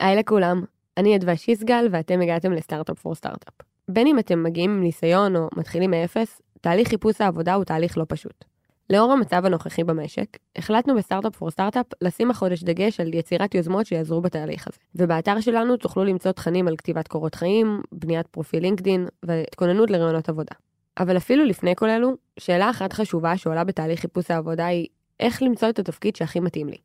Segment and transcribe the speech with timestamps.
[0.00, 0.64] היי לכולם,
[0.96, 3.54] אני אדווה שיסגל ואתם הגעתם ל Startup for Startup.
[3.88, 8.04] בין אם אתם מגיעים עם ניסיון או מתחילים מאפס, תהליך חיפוש העבודה הוא תהליך לא
[8.08, 8.44] פשוט.
[8.90, 10.26] לאור המצב הנוכחי במשק,
[10.56, 14.78] החלטנו ב Startup for Startup לשים החודש דגש על יצירת יוזמות שיעזרו בתהליך הזה.
[14.94, 20.54] ובאתר שלנו תוכלו למצוא תכנים על כתיבת קורות חיים, בניית פרופיל לינקדין והתכוננות לראיונות עבודה.
[20.98, 24.86] אבל אפילו לפני כל אלו, שאלה אחת חשובה שעולה בתהליך חיפוש העבודה היא
[25.20, 26.76] איך למצוא את התפקיד שהכי מתאים לי.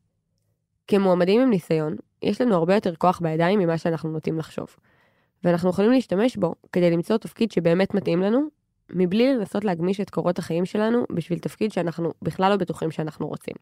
[0.88, 4.76] כמועמדים עם ניסיון, יש לנו הרבה יותר כוח בידיים ממה שאנחנו נוטים לחשוב.
[5.44, 8.48] ואנחנו יכולים להשתמש בו כדי למצוא תפקיד שבאמת מתאים לנו,
[8.90, 13.56] מבלי לנסות להגמיש את קורות החיים שלנו בשביל תפקיד שאנחנו בכלל לא בטוחים שאנחנו רוצים.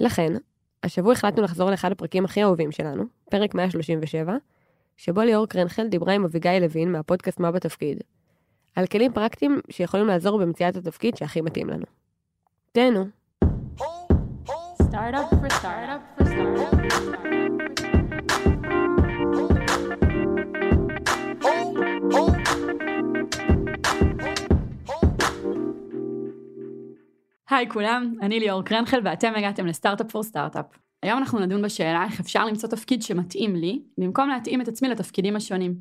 [0.00, 0.32] לכן,
[0.82, 4.36] השבוע החלטנו לחזור לאחד הפרקים הכי אהובים שלנו, פרק 137,
[4.96, 7.98] שבו ליאור קרנחל דיברה עם אביגיל לוין מהפודקאסט מה בתפקיד,
[8.76, 11.84] על כלים פרקטיים שיכולים לעזור במציאת התפקיד שהכי מתאים לנו.
[12.72, 13.04] תהנו.
[14.94, 16.74] Startup for startup for startup.
[27.50, 30.66] היי כולם, אני ליאור קרנחל ואתם הגעתם ל Startup for Startup.
[31.02, 35.36] היום אנחנו נדון בשאלה איך אפשר למצוא תפקיד שמתאים לי, במקום להתאים את עצמי לתפקידים
[35.36, 35.74] השונים.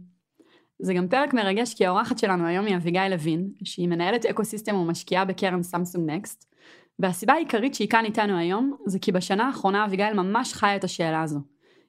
[0.79, 5.25] זה גם פרק מרגש כי האורחת שלנו היום היא אביגיל לוין, שהיא מנהלת ecosystem ומשקיעה
[5.25, 6.52] בקרן Samsung Next,
[6.99, 11.21] והסיבה העיקרית שהיא כאן איתנו היום, זה כי בשנה האחרונה אביגיל ממש חיה את השאלה
[11.21, 11.39] הזו.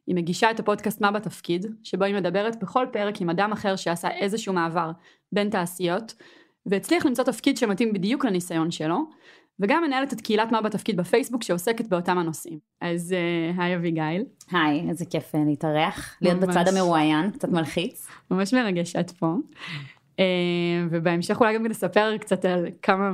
[0.07, 4.11] היא מגישה את הפודקאסט מה בתפקיד, שבו היא מדברת בכל פרק עם אדם אחר שעשה
[4.11, 4.91] איזשהו מעבר
[5.33, 6.15] בין תעשיות,
[6.67, 8.99] והצליח למצוא תפקיד שמתאים בדיוק לניסיון שלו,
[9.61, 12.59] וגם מנהלת את קהילת מה בתפקיד בפייסבוק שעוסקת באותם הנושאים.
[12.81, 14.25] אז uh, היי אביגיל.
[14.51, 16.57] היי, איזה כיף להתארח, להיות ממש.
[16.57, 18.07] בצד המרואיין, קצת מלחיץ.
[18.31, 19.35] ממש מרגש שאת פה.
[20.17, 20.17] Uh,
[20.91, 23.11] ובהמשך אולי גם נספר קצת על כמה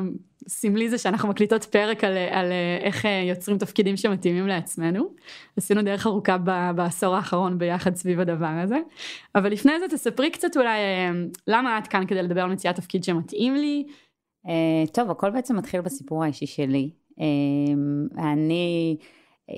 [0.48, 2.46] סמלי זה שאנחנו מקליטות פרק על, על
[2.80, 5.04] איך יוצרים תפקידים שמתאימים לעצמנו.
[5.56, 6.38] עשינו דרך ארוכה
[6.76, 8.78] בעשור האחרון ביחד סביב הדבר הזה.
[9.34, 10.78] אבל לפני זה תספרי קצת אולי
[11.46, 13.84] למה את כאן כדי לדבר על מציאת תפקיד שמתאים לי,
[14.92, 16.90] טוב, הכל בעצם מתחיל בסיפור האישי שלי.
[18.18, 18.96] אני,
[19.50, 19.54] uh,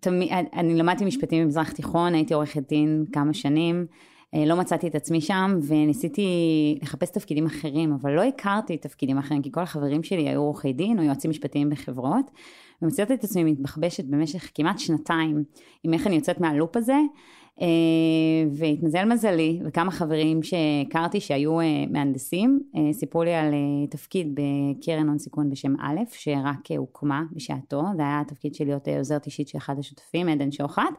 [0.00, 3.86] תמי, אני למדתי משפטים במזרח תיכון, הייתי עורכת דין כמה שנים,
[4.34, 6.28] לא מצאתי את עצמי שם וניסיתי
[6.82, 10.98] לחפש תפקידים אחרים, אבל לא הכרתי תפקידים אחרים, כי כל החברים שלי היו עורכי דין
[10.98, 12.30] או יועצים משפטיים בחברות,
[12.82, 15.44] ומצאתי את עצמי מתבחבשת במשך כמעט שנתיים
[15.84, 16.96] עם איך אני יוצאת מהלופ הזה.
[17.60, 17.66] אה,
[18.52, 23.54] והתמזל מזלי וכמה חברים שהכרתי שהיו אה, מהנדסים אה, סיפרו לי על
[23.90, 29.26] תפקיד בקרן הון סיכון בשם א' שרק הוקמה בשעתו זה היה התפקיד של להיות עוזרת
[29.26, 30.94] אישית של אחד השותפים עדן שוחט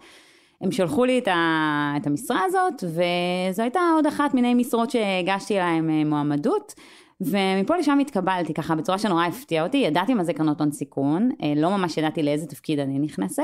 [0.63, 5.55] הם שלחו לי את, ה, את המשרה הזאת וזו הייתה עוד אחת מיני משרות שהגשתי
[5.55, 6.73] להם מועמדות
[7.21, 11.77] ומפה לשם התקבלתי ככה בצורה שנורא הפתיעה אותי, ידעתי מה זה קרנות הון סיכון, לא
[11.77, 13.43] ממש ידעתי לאיזה תפקיד אני נכנסת,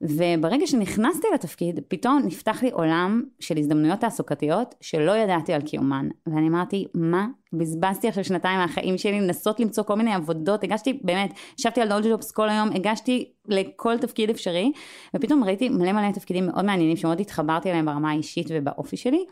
[0.00, 6.08] וברגע שנכנסתי לתפקיד, פתאום נפתח לי עולם של הזדמנויות תעסוקתיות שלא ידעתי על קיומן.
[6.26, 7.26] ואני אמרתי, מה?
[7.52, 12.30] בזבזתי עכשיו שנתיים מהחיים שלי לנסות למצוא כל מיני עבודות, הגשתי, באמת, ישבתי על דולג'ופס
[12.30, 14.72] כל היום, הגשתי לכל תפקיד אפשרי,
[15.16, 19.24] ופתאום ראיתי מלא מלא תפקידים מאוד מעניינים שמאוד התחברתי אליהם ברמה האישית ובאופי שלי.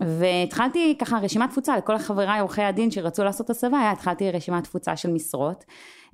[0.00, 5.10] והתחלתי ככה רשימת תפוצה לכל חבריי עורכי הדין שרצו לעשות הסבה, התחלתי רשימת תפוצה של
[5.10, 5.64] משרות.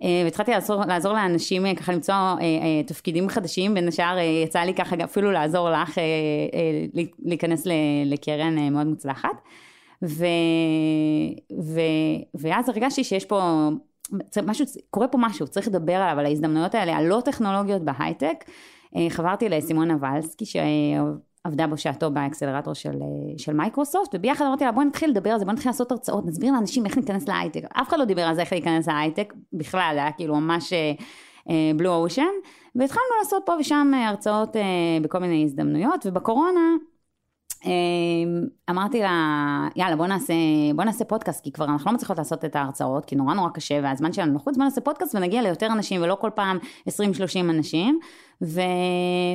[0.02, 4.74] אה, והתחלתי לעזור, לעזור לאנשים אה, ככה למצוא אה, תפקידים חדשים, בין השאר יצא לי
[4.74, 5.98] ככה אפילו לעזור לך
[7.24, 7.66] להיכנס
[8.06, 9.40] לקרן מאוד מוצלחת.
[10.04, 10.26] ו,
[11.62, 11.80] ו,
[12.34, 13.68] ואז הרגשתי שיש פה
[14.46, 18.44] משהו, קורה פה משהו, צריך לדבר עליו, על ההזדמנויות האלה, הלא טכנולוגיות בהייטק.
[19.08, 20.44] חברתי לסימונה ולסקי,
[21.44, 25.44] עבדה בשעתו באקסלרטור של, אה, של מייקרוסופט, וביחד אמרתי לה בואי נתחיל לדבר על זה,
[25.44, 27.64] בואי נתחיל לעשות הרצאות, נסביר לאנשים איך להיכנס להייטק.
[27.72, 30.72] אף אחד לא דיבר על זה איך להיכנס להייטק, בכלל, היה כאילו ממש
[31.76, 32.22] blue uh, ocean,
[32.74, 34.58] והתחלנו לעשות פה ושם אה, הרצאות uh,
[35.02, 36.60] בכל מיני הזדמנויות, ובקורונה
[38.70, 40.34] אמרתי לה, יאללה בוא נעשה,
[40.74, 43.80] בוא נעשה פודקאסט, כי כבר אנחנו לא מצליחות לעשות את ההרצאות, כי נורא נורא קשה
[43.82, 46.90] והזמן שלנו לחוץ, בוא נעשה פודקאסט ונגיע ליותר אנשים ולא כל פעם 20-30
[47.40, 47.98] אנשים.
[48.44, 48.60] ו...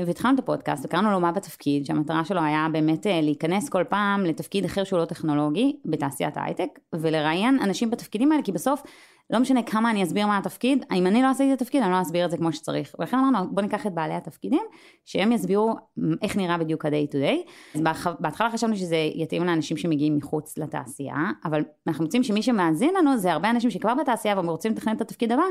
[0.05, 4.25] והתחלנו את הפודקאסט וקראנו לו מה בתפקיד, שהמטרה שלו היה באמת אה, להיכנס כל פעם
[4.25, 8.83] לתפקיד אחר שהוא לא טכנולוגי בתעשיית ההייטק, ולראיין אנשים בתפקידים האלה, כי בסוף
[9.29, 12.01] לא משנה כמה אני אסביר מה התפקיד, אם אני לא עשיתי את התפקיד אני לא
[12.01, 12.95] אסביר את זה כמו שצריך.
[12.99, 14.63] ולכן אמרנו בוא ניקח את בעלי התפקידים,
[15.05, 15.75] שהם יסבירו
[16.21, 17.49] איך נראה בדיוק ה-day to day.
[17.75, 17.81] אז
[18.19, 23.31] בהתחלה חשבנו שזה יתאים לאנשים שמגיעים מחוץ לתעשייה, אבל אנחנו מוצאים שמי שמאזין לנו זה
[23.31, 25.43] הרבה אנשים שכבר בתעשייה והם רוצים לתכנן את התפקיד הבא,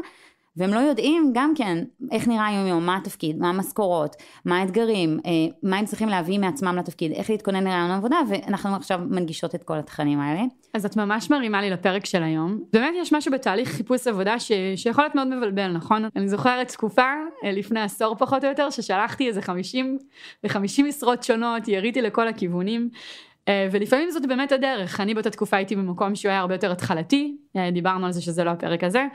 [0.59, 5.21] והם לא יודעים גם כן איך נראה היום יום, מה התפקיד, מה המשכורות, מה האתגרים,
[5.27, 5.31] אה,
[5.63, 9.79] מה הם צריכים להביא מעצמם לתפקיד, איך להתכונן לרעיון עבודה, ואנחנו עכשיו מנגישות את כל
[9.79, 10.43] התכנים האלה.
[10.75, 12.61] אז את ממש מרימה לי לפרק של היום.
[12.73, 14.53] באמת יש משהו בתהליך חיפוש עבודה ש...
[14.77, 16.05] שיכול להיות מאוד מבלבל, נכון?
[16.17, 17.13] אני זוכרת תקופה,
[17.45, 19.99] אה, לפני עשור פחות או יותר, ששלחתי איזה 50
[20.45, 22.89] ו-50 משרות שונות, יריתי לכל הכיוונים.
[23.49, 27.37] אה, ולפעמים זאת באמת הדרך, אני באותה תקופה הייתי במקום שהוא היה הרבה יותר התחלתי,
[27.73, 29.07] דיברנו על זה שזה לא הפרק הזה,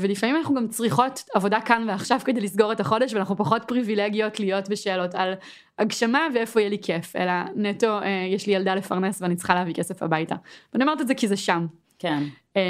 [0.00, 4.68] ולפעמים אנחנו גם צריכות עבודה כאן ועכשיו כדי לסגור את החודש ואנחנו פחות פריבילגיות להיות
[4.68, 5.34] בשאלות על
[5.78, 9.74] הגשמה ואיפה יהיה לי כיף אלא נטו אה, יש לי ילדה לפרנס ואני צריכה להביא
[9.74, 10.34] כסף הביתה.
[10.72, 11.66] ואני אומרת את זה כי זה שם.
[11.98, 12.22] כן.
[12.56, 12.62] אה,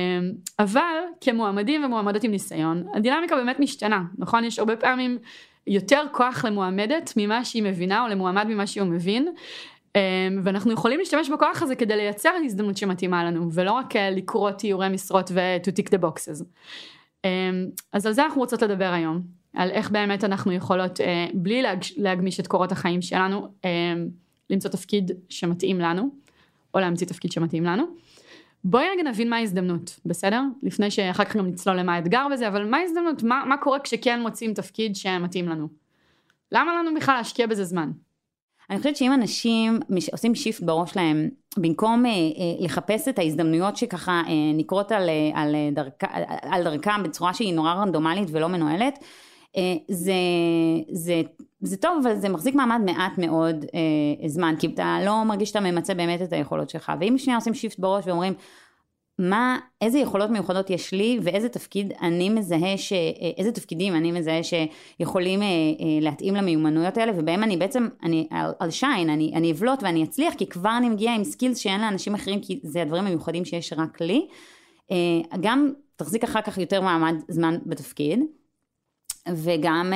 [0.59, 5.19] אבל כמועמדים ומועמדות עם ניסיון הדינמיקה באמת משתנה נכון יש הרבה פעמים
[5.67, 9.29] יותר כוח למועמדת ממה שהיא מבינה או למועמד ממה שהוא מבין.
[10.45, 15.31] ואנחנו יכולים להשתמש בכוח הזה כדי לייצר הזדמנות שמתאימה לנו ולא רק לקרוא תיאורי משרות
[15.35, 16.45] ו- to tick the boxes.
[17.25, 17.31] אמ,
[17.93, 19.21] אז על זה אנחנו רוצות לדבר היום,
[19.55, 21.63] על איך באמת אנחנו יכולות, אה, בלי
[21.97, 24.09] להגמיש את קורות החיים שלנו, אמ,
[24.51, 26.11] למצוא תפקיד שמתאים לנו,
[26.75, 27.85] או להמציא תפקיד שמתאים לנו.
[28.65, 30.43] בואי רגע נבין מה ההזדמנות, בסדר?
[30.63, 33.23] לפני שאחר כך גם נצלול למה האתגר בזה, אבל מה ההזדמנות?
[33.23, 35.69] מה, מה קורה כשכן מוצאים תפקיד שמתאים לנו?
[36.53, 37.91] למה לנו בכלל להשקיע בזה זמן?
[38.71, 39.81] אני חושבת שאם אנשים
[40.13, 42.17] עושים shift בראש להם, במקום אה, אה,
[42.61, 46.05] לחפש את ההזדמנויות שככה אה, נקרות על, אה, על, אה, דרכ,
[46.43, 48.99] על דרכם בצורה שהיא נורא רנדומלית ולא מנוהלת,
[49.57, 50.13] אה, זה,
[50.93, 51.23] זה,
[51.61, 55.61] זה טוב, אבל זה מחזיק מעמד מעט מאוד אה, זמן, כי אתה לא מרגיש שאתה
[55.61, 56.93] ממצה באמת את היכולות שלך.
[57.01, 58.35] ואם שנייה עושים shift בראש ואומרים,
[59.19, 62.93] מה, איזה יכולות מיוחדות יש לי ואיזה תפקיד אני מזהה, ש,
[63.37, 68.29] איזה תפקידים אני מזהה שיכולים אה, אה, להתאים למיומנויות האלה ובהם אני בעצם, אני
[68.59, 72.15] על שיין, אני, אני אבלוט ואני אצליח כי כבר אני מגיעה עם סקילס שאין לאנשים
[72.15, 74.27] אחרים כי זה הדברים המיוחדים שיש רק לי.
[74.91, 74.97] אה,
[75.41, 78.21] גם תחזיק אחר כך יותר מעמד זמן בתפקיד
[79.29, 79.93] וגם,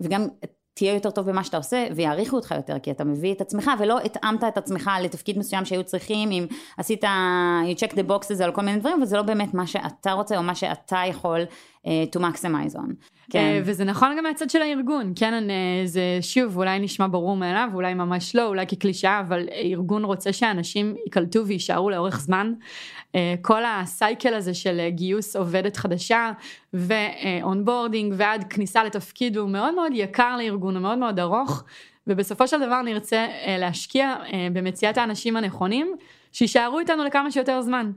[0.00, 0.26] וגם
[0.74, 3.98] תהיה יותר טוב במה שאתה עושה ויעריכו אותך יותר כי אתה מביא את עצמך ולא
[4.00, 6.46] התאמת את עצמך לתפקיד מסוים שהיו צריכים אם
[6.78, 10.36] עשית you check the boxes על כל מיני דברים וזה לא באמת מה שאתה רוצה
[10.36, 11.40] או מה שאתה יכול
[11.86, 12.92] to maximize on.
[13.30, 13.38] כן.
[13.38, 15.44] אה, וזה נכון גם מהצד של הארגון, כן,
[15.84, 20.94] זה שוב אולי נשמע ברור מאליו, אולי ממש לא, אולי כקלישאה, אבל ארגון רוצה שאנשים
[21.04, 22.52] ייקלטו ויישארו לאורך זמן.
[23.14, 26.32] אה, כל ה cycle הזה של גיוס עובדת חדשה
[26.74, 31.64] ו onboarding ועד כניסה לתפקיד הוא מאוד מאוד יקר לארגון, הוא מאוד מאוד ארוך,
[32.06, 33.26] ובסופו של דבר נרצה
[33.58, 34.14] להשקיע
[34.52, 35.96] במציאת האנשים הנכונים,
[36.32, 37.90] שיישארו איתנו לכמה שיותר זמן.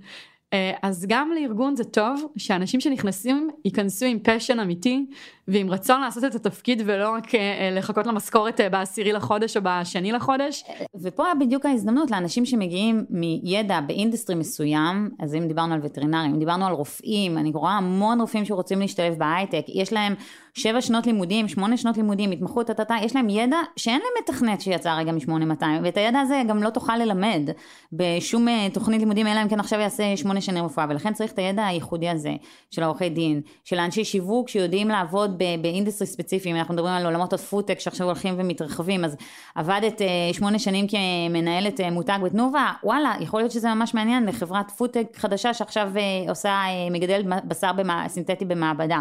[0.53, 5.05] אה, אז גם לארגון זה טוב שאנשים שנכנסים ייכנסו עם passion אמיתי
[5.47, 10.11] ועם רצון לעשות את התפקיד ולא רק אה, לחכות למשכורת אה, בעשירי לחודש או בשני
[10.11, 10.63] לחודש.
[11.01, 16.39] ופה בדיוק ההזדמנות לאנשים שמגיעים מידע ב industry מסוים, אז אם דיברנו על וטרינרים, אם
[16.39, 20.15] דיברנו על רופאים, אני רואה המון רופאים שרוצים להשתלב בהייטק, יש להם
[20.53, 24.95] שבע שנות לימודים, שמונה שנות לימודים, התמחות, טטטה, יש להם ידע שאין להם מתכנת שיצא
[24.97, 27.49] רגע מ-8200, ואת הידע הזה גם לא תוכל ללמד
[27.93, 31.65] בשום תוכנית לימודים, אלא אם כן עכשיו יעשה שמונה שנים רפואה, ולכן צריך את הידע
[31.65, 32.33] הייחודי הזה
[32.71, 37.33] של העורכי דין, של אנשי שיווק שיודעים לעבוד ב industry ספציפיים, אנחנו מדברים על עולמות
[37.33, 39.17] הפודטק שעכשיו הולכים ומתרחבים, אז
[39.55, 44.71] עבדת אה, שמונה שנים כמנהלת אה, מותג בתנובה, וואלה, יכול להיות שזה ממש מעניין לחברת
[44.71, 46.61] פודטק חדשה שעכשיו אה, עושה,
[46.91, 47.71] מגדלת בשר
[48.07, 48.99] סינתטי במעבדה.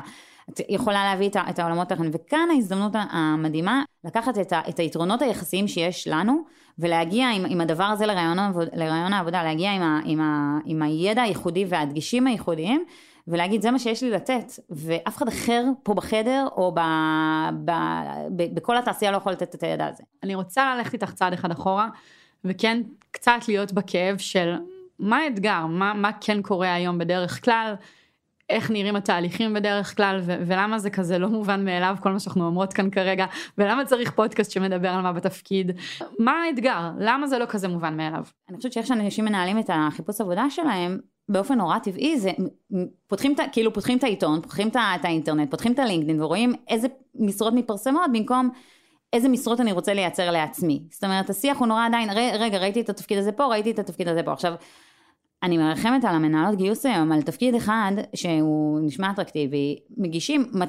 [0.51, 5.69] את יכולה להביא את העולמות האחרים, וכאן ההזדמנות המדהימה לקחת את, ה, את היתרונות היחסיים
[5.69, 6.45] שיש לנו
[6.79, 8.07] ולהגיע עם, עם הדבר הזה
[8.73, 12.85] לרעיון העבודה, להגיע עם, ה, עם, ה, עם הידע הייחודי והדגישים הייחודיים
[13.29, 16.81] ולהגיד זה מה שיש לי לתת ואף אחד אחר פה בחדר או ב,
[17.65, 17.71] ב,
[18.37, 20.03] ב, בכל התעשייה לא יכול לתת את הידע הזה.
[20.23, 21.89] אני רוצה ללכת איתך צעד אחד אחורה
[22.45, 24.55] וכן קצת להיות בכאב של
[24.99, 27.75] מה האתגר, מה, מה כן קורה היום בדרך כלל,
[28.51, 30.21] איך נראים התהליכים בדרך כלל?
[30.23, 33.27] ו- ולמה זה כזה לא מובן מאליו כל מה שאנחנו אומרות כאן כרגע?
[33.59, 35.73] ולמה צריך פודקאסט שמדבר על מה בתפקיד?
[36.19, 36.91] מה האתגר?
[36.99, 38.25] למה זה לא כזה מובן מאליו.
[38.49, 42.31] אני חושבת שאיך שאנשים מנהלים את החיפוש עבודה שלהם באופן נורא טבעי זה
[43.07, 47.55] פותחים את כאילו פותחים את העיתון פותחים את האינטרנט פותחים את הלינקדאין ורואים איזה משרות
[47.55, 48.51] מתפרסמות במקום
[49.13, 50.83] איזה משרות אני רוצה לייצר לעצמי.
[50.91, 54.09] זאת אומרת השיח הוא נורא עדיין רגע ראיתי את התפקיד הזה פה ראיתי את התפקיד
[54.09, 54.33] הזה פה.
[54.33, 54.55] עכשיו
[55.43, 60.61] אני מרחמת על המנהלות גיוס היום על תפקיד אחד שהוא נשמע אטרקטיבי מגישים 250-300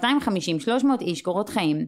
[1.02, 1.86] איש קורות חיים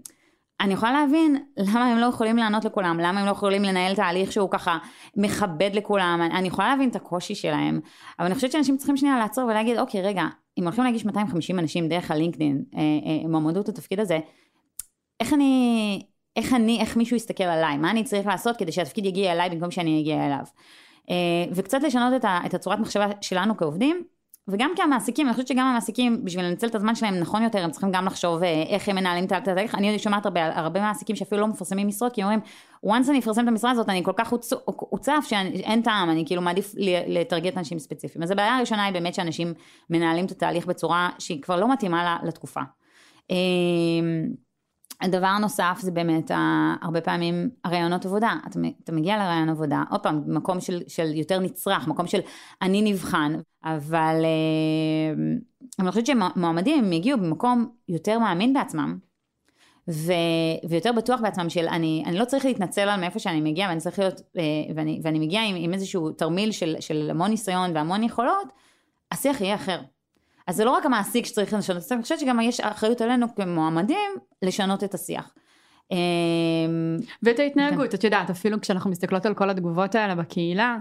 [0.61, 4.31] אני יכולה להבין למה הם לא יכולים לענות לכולם, למה הם לא יכולים לנהל תהליך
[4.31, 4.77] שהוא ככה
[5.17, 7.79] מכבד לכולם, אני יכולה להבין את הקושי שלהם,
[8.19, 10.23] אבל אני חושבת שאנשים צריכים שנייה לעצור ולהגיד, אוקיי, רגע,
[10.57, 14.19] אם הולכים להגיש 250 אנשים דרך הלינקדאין, אה, אה, מועמדות לתפקיד הזה,
[15.19, 16.01] איך אני,
[16.35, 19.71] איך אני, איך מישהו יסתכל עליי, מה אני צריך לעשות כדי שהתפקיד יגיע אליי במקום
[19.71, 20.43] שאני אגיע אליו.
[21.09, 21.15] אה,
[21.51, 24.03] וקצת לשנות את, ה, את הצורת מחשבה שלנו כעובדים,
[24.47, 27.91] וגם כמעסיקים, אני חושבת שגם המעסיקים, בשביל לנצל את הזמן שלהם נכון יותר, הם צריכים
[27.91, 29.75] גם לחשוב אה, איך הם מנהלים את התהליך.
[29.75, 32.39] אני שומעת הרבה, הרבה מעסיקים שאפילו לא מפרסמים משרות, כי אומרים,
[32.85, 34.33] once אני אפרסם את המשרה הזאת, אני כל כך
[34.65, 36.73] הוצף שאין טעם, אני כאילו מעדיף
[37.07, 38.23] לטרגט אנשים ספציפיים.
[38.23, 39.53] אז הבעיה הראשונה היא באמת שאנשים
[39.89, 42.61] מנהלים את התהליך בצורה שהיא כבר לא מתאימה לתקופה.
[45.01, 46.31] הדבר נוסף זה באמת
[46.81, 48.35] הרבה פעמים הרעיונות עבודה.
[48.47, 52.19] אתה, אתה מגיע לרעיון עבודה, עוד פעם, מקום של, של יותר נצרך, מקום של
[52.61, 55.23] אני נבחן, אבל אה,
[55.79, 58.97] אני חושבת שמועמדים הם יגיעו במקום יותר מאמין בעצמם,
[59.89, 60.13] ו,
[60.69, 63.99] ויותר בטוח בעצמם של אני, אני לא צריך להתנצל על מאיפה שאני מגיע ואני צריך
[63.99, 64.43] להיות, אה,
[64.75, 68.47] ואני, ואני מגיע עם, עם איזשהו תרמיל של, של המון ניסיון והמון יכולות,
[69.11, 69.79] השיח יהיה אחר.
[70.47, 73.35] אז זה לא רק המעסיק שצריך לשנות את השיח, אני חושבת שגם יש אחריות עלינו
[73.35, 74.09] כמועמדים
[74.41, 75.33] לשנות את השיח.
[75.91, 75.97] אמ,
[77.23, 77.97] ואת ההתנהגות, כן.
[77.97, 80.77] את יודעת, אפילו כשאנחנו מסתכלות על כל התגובות האלה בקהילה,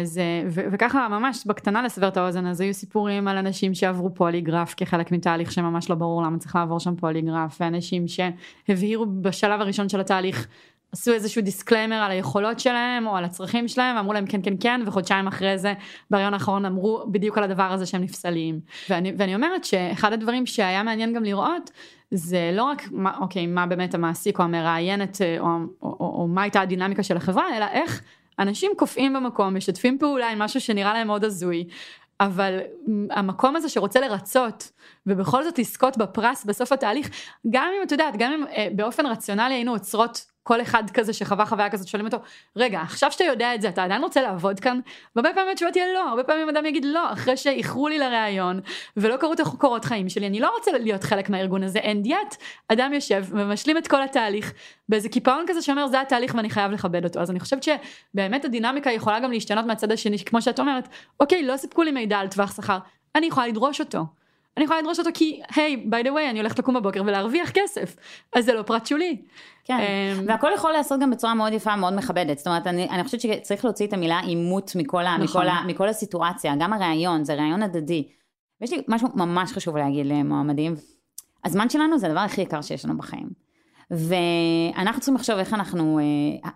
[0.00, 4.14] אז אה, ו- וככה ממש בקטנה לסבר את האוזן אז היו סיפורים על אנשים שעברו
[4.14, 9.88] פוליגרף כחלק מתהליך שממש לא ברור למה צריך לעבור שם פוליגרף ואנשים שהבהירו בשלב הראשון
[9.88, 10.48] של התהליך
[10.92, 14.80] עשו איזשהו disclaimer על היכולות שלהם או על הצרכים שלהם ואמרו להם כן כן כן
[14.86, 15.74] וחודשיים אחרי זה
[16.10, 18.60] בריאיון האחרון אמרו בדיוק על הדבר הזה שהם נפסלים.
[18.90, 21.70] ואני, ואני אומרת שאחד הדברים שהיה מעניין גם לראות
[22.10, 26.42] זה לא רק מה, אוקיי מה באמת המעסיק או המראיינת או, או, או, או מה
[26.42, 28.02] הייתה הדינמיקה של החברה אלא איך
[28.38, 31.64] אנשים קופאים במקום משתפים פעולה עם משהו שנראה להם מאוד הזוי.
[32.20, 32.58] אבל
[33.10, 34.70] המקום הזה שרוצה לרצות
[35.06, 37.10] ובכל זאת לזכות בפרס בסוף התהליך
[37.50, 41.46] גם אם את יודעת גם אם אה, באופן רציונלי היינו עוצרות כל אחד כזה שחווה
[41.46, 42.16] חוויה כזאת שואלים אותו
[42.56, 44.80] רגע עכשיו שאתה יודע את זה אתה עדיין רוצה לעבוד כאן?
[45.16, 48.60] והרבה פעמים התשובה תהיה לא הרבה פעמים אדם יגיד לא אחרי שאיחרו לי לראיון
[48.96, 52.36] ולא קראו את הקורות חיים שלי אני לא רוצה להיות חלק מהארגון הזה and yet
[52.68, 54.52] אדם יושב ומשלים את כל התהליך
[54.88, 58.90] באיזה קיפאון כזה שאומר זה התהליך ואני חייב לכבד אותו אז אני חושבת שבאמת הדינמיקה
[58.90, 60.88] יכולה גם להשתנות מהצד השני כמו שאת אומרת
[61.20, 62.78] אוקיי לא סיפקו לי מידע על טווח שכר
[63.14, 64.21] אני יכולה לדרוש אותו.
[64.56, 67.96] אני יכולה לדרוש אותו כי היי by the way אני הולכת לקום בבוקר ולהרוויח כסף
[68.36, 69.16] אז זה לא פרט שולי.
[69.64, 73.04] כן um, והכל יכול לעשות גם בצורה מאוד יפה מאוד מכבדת זאת אומרת אני, אני
[73.04, 75.46] חושבת שצריך להוציא את המילה עימות מכל, נכון.
[75.46, 78.08] מכל, מכל הסיטואציה גם הראיון זה ראיון הדדי.
[78.60, 80.74] ויש לי משהו ממש חשוב להגיד למועמדים
[81.44, 83.28] הזמן שלנו זה הדבר הכי יקר שיש לנו בחיים.
[83.90, 86.50] ואנחנו צריכים לחשוב איך אנחנו, אה,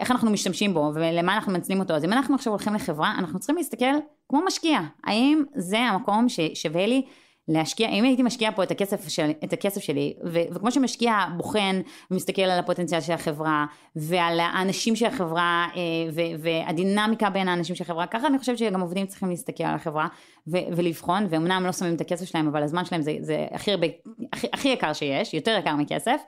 [0.00, 1.94] איך אנחנו משתמשים בו ולמה אנחנו מנצלים אותו.
[1.94, 3.94] אז אם אנחנו עכשיו הולכים לחברה, אנחנו צריכים להסתכל
[4.28, 4.80] כמו משקיע.
[5.04, 7.02] האם זה המקום ששווה לי
[7.48, 11.80] להשקיע, אם הייתי משקיע פה את הכסף, של, את הכסף שלי, ו, וכמו שמשקיע בוחן
[12.10, 13.66] ומסתכל על הפוטנציאל של החברה,
[13.96, 15.80] ועל האנשים של החברה, אה,
[16.14, 20.08] ו, והדינמיקה בין האנשים של החברה, ככה אני חושבת שגם עובדים צריכים להסתכל על החברה
[20.46, 23.86] ו, ולבחון, ואומנם לא שמים את הכסף שלהם, אבל הזמן שלהם זה, זה הכי, הרבה,
[24.32, 26.20] הכי, הכי יקר שיש, יותר יקר מכסף,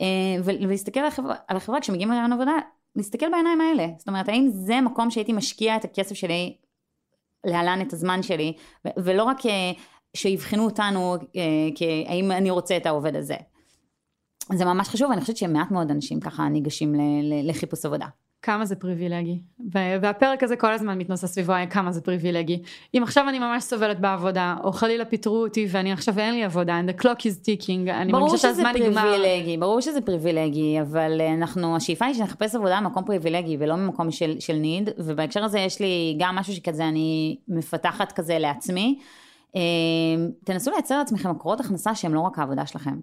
[0.00, 0.06] אה,
[0.44, 2.52] ולהסתכל על החברה, על החברה כשמגיעים לרעיון עבודה,
[2.96, 6.56] להסתכל בעיניים האלה, זאת אומרת האם זה מקום שהייתי משקיע את הכסף שלי
[7.44, 8.52] להלן את הזמן שלי,
[8.96, 9.72] ולא רק אה,
[10.16, 11.42] שיבחנו אותנו אה,
[12.06, 13.36] האם אני רוצה את העובד הזה.
[14.52, 16.94] זה ממש חשוב, ואני חושבת שמעט מאוד אנשים ככה ניגשים
[17.44, 18.06] לחיפוש עבודה.
[18.42, 19.38] כמה זה פריבילגי.
[19.72, 22.62] והפרק הזה כל הזמן מתנוסס סביבו כמה זה פריבילגי.
[22.94, 26.80] אם עכשיו אני ממש סובלת בעבודה, או חלילה פיטרו אותי ואני עכשיו אין לי עבודה,
[26.80, 29.02] and the clock is ticking, אני מרגישה שהזמן נגמר.
[29.02, 33.76] ברור שזה פריבילגי, ברור שזה פריבילגי, אבל אנחנו, השאיפה היא שנחפש עבודה במקום פריבילגי ולא
[33.76, 38.98] ממקום של, של ניד, ובהקשר הזה יש לי גם משהו שכזה אני מפתחת כזה לעצמי.
[39.54, 43.00] אמ, תנסו לייצר לעצמכם מקורות הכנסה שהם לא רק העבודה שלכם.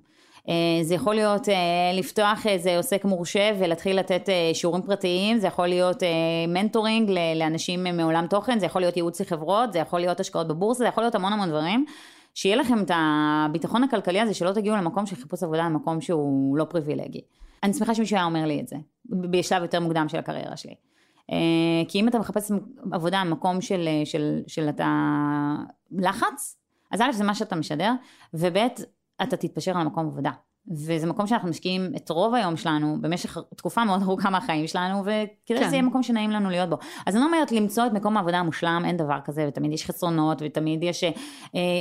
[0.50, 1.56] אה, זה יכול להיות אה,
[1.94, 6.04] לפתוח איזה עוסק מורשה ולהתחיל לתת אה, שיעורים פרטיים, זה יכול להיות
[6.48, 10.86] מנטורינג לאנשים מעולם תוכן, זה יכול להיות ייעוץ לחברות, זה יכול להיות השקעות בבורסה, זה
[10.86, 11.86] יכול להיות המון המון דברים.
[12.34, 16.64] שיהיה לכם את הביטחון הכלכלי הזה, שלא תגיעו למקום של חיפוש עבודה, למקום שהוא לא
[16.64, 17.22] פריבילגי.
[17.64, 18.76] אני שמחה שמישהו היה אומר לי את זה,
[19.06, 20.74] בשלב יותר מוקדם של הקריירה שלי.
[21.88, 22.52] כי אם אתה מחפש
[22.92, 24.88] עבודה במקום של, של, של אתה
[25.92, 26.58] לחץ,
[26.92, 27.94] אז א' זה מה שאתה משדר,
[28.34, 28.58] וב'
[29.22, 30.32] אתה תתפשר על מקום עבודה.
[30.72, 35.28] וזה מקום שאנחנו משקיעים את רוב היום שלנו במשך תקופה מאוד ארוכה מהחיים שלנו וכדי
[35.46, 35.64] כן.
[35.64, 36.78] שזה יהיה מקום שנעים לנו להיות בו.
[37.06, 40.84] אז אני אומרת למצוא את מקום העבודה המושלם אין דבר כזה ותמיד יש חסרונות ותמיד
[40.84, 41.12] יש אה,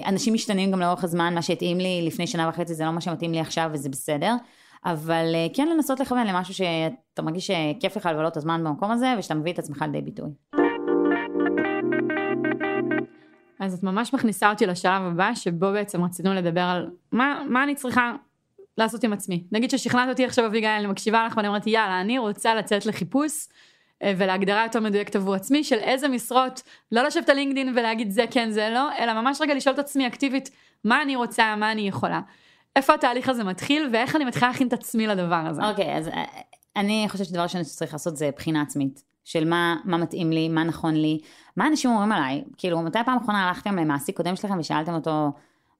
[0.07, 3.33] אנשים משתנים גם לאורך הזמן מה שהתאים לי לפני שנה וחצי זה לא מה שמתאים
[3.33, 4.35] לי עכשיו וזה בסדר.
[4.85, 9.15] אבל אה, כן לנסות לכוון למשהו שאתה מרגיש שכיף לך לבלות את הזמן במקום הזה
[9.19, 10.31] ושאתה מביא את עצמך לידי ביטוי.
[13.61, 17.75] אז את ממש מכניסה אותי לשלב הבא שבו בעצם רצינו לדבר על מה, מה אני
[17.75, 18.13] צריכה
[18.79, 19.45] לעשות עם עצמי.
[19.53, 23.49] נגיד ששכנעת אותי עכשיו אביגיל, אני מקשיבה לך ואני אומרת יאללה אני רוצה לצאת לחיפוש
[24.03, 28.25] אה, ולהגדרה יותר מדויקת עבור עצמי של איזה משרות, לא לשבת על לינקדין ולהגיד זה
[28.31, 30.51] כן זה לא, אלא ממש רגע לשאול את עצמי אקטיבית
[30.85, 32.21] מה אני רוצה, מה אני יכולה.
[32.77, 35.69] איפה התהליך הזה מתחיל ואיך אני מתחילה להכין את עצמי לדבר הזה.
[35.69, 36.25] אוקיי, okay, אז אה,
[36.77, 39.03] אני חושבת שדבר ראשון שצריך לעשות זה בחינה עצמית.
[39.27, 41.19] של מה, מה מתאים לי, מה נכון לי,
[41.57, 45.33] מה אנשים אומרים עליי, כאילו מתי פעם אחרונה הלכתם למעסיק קודם שלכם ושאלתם אותו,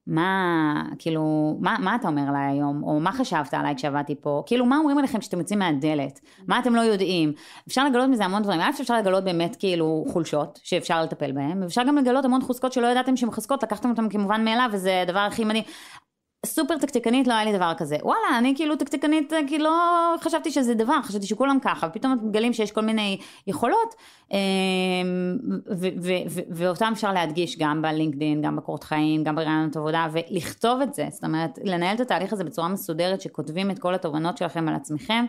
[0.07, 4.67] מה, כאילו, מה, מה אתה אומר עליי היום, או מה חשבת עליי כשעבדתי פה, כאילו,
[4.67, 7.33] מה אומרים עליכם כשאתם יוצאים מהדלת, מה אתם לא יודעים,
[7.69, 11.83] אפשר לגלות מזה המון דברים, א' אפשר לגלות באמת כאילו חולשות, שאפשר לטפל בהן, ואפשר
[11.83, 15.45] גם לגלות המון חוזקות שלא ידעתם שהן חוזקות, לקחתם אותן כמובן מאליו, וזה הדבר הכי
[15.45, 15.65] מדהים.
[16.47, 17.97] סופר תקתקנית לא היה לי דבר כזה.
[18.03, 22.73] וואלה, אני כאילו תקתקנית, כי לא חשבתי שזה דבר, חשבתי שכולם ככה, ופתאום מגלים שיש
[22.73, 23.95] כל מיני יכולות,
[24.33, 24.37] אמ,
[26.51, 31.25] ואותם אפשר להדגיש גם בלינקדאין, גם בקורות חיים, גם ברעיונות עבודה, ולכתוב את זה, זאת
[31.25, 35.25] אומרת, לנהל את התהליך הזה בצורה מסודרת, שכותבים את כל התובנות שלכם על עצמכם.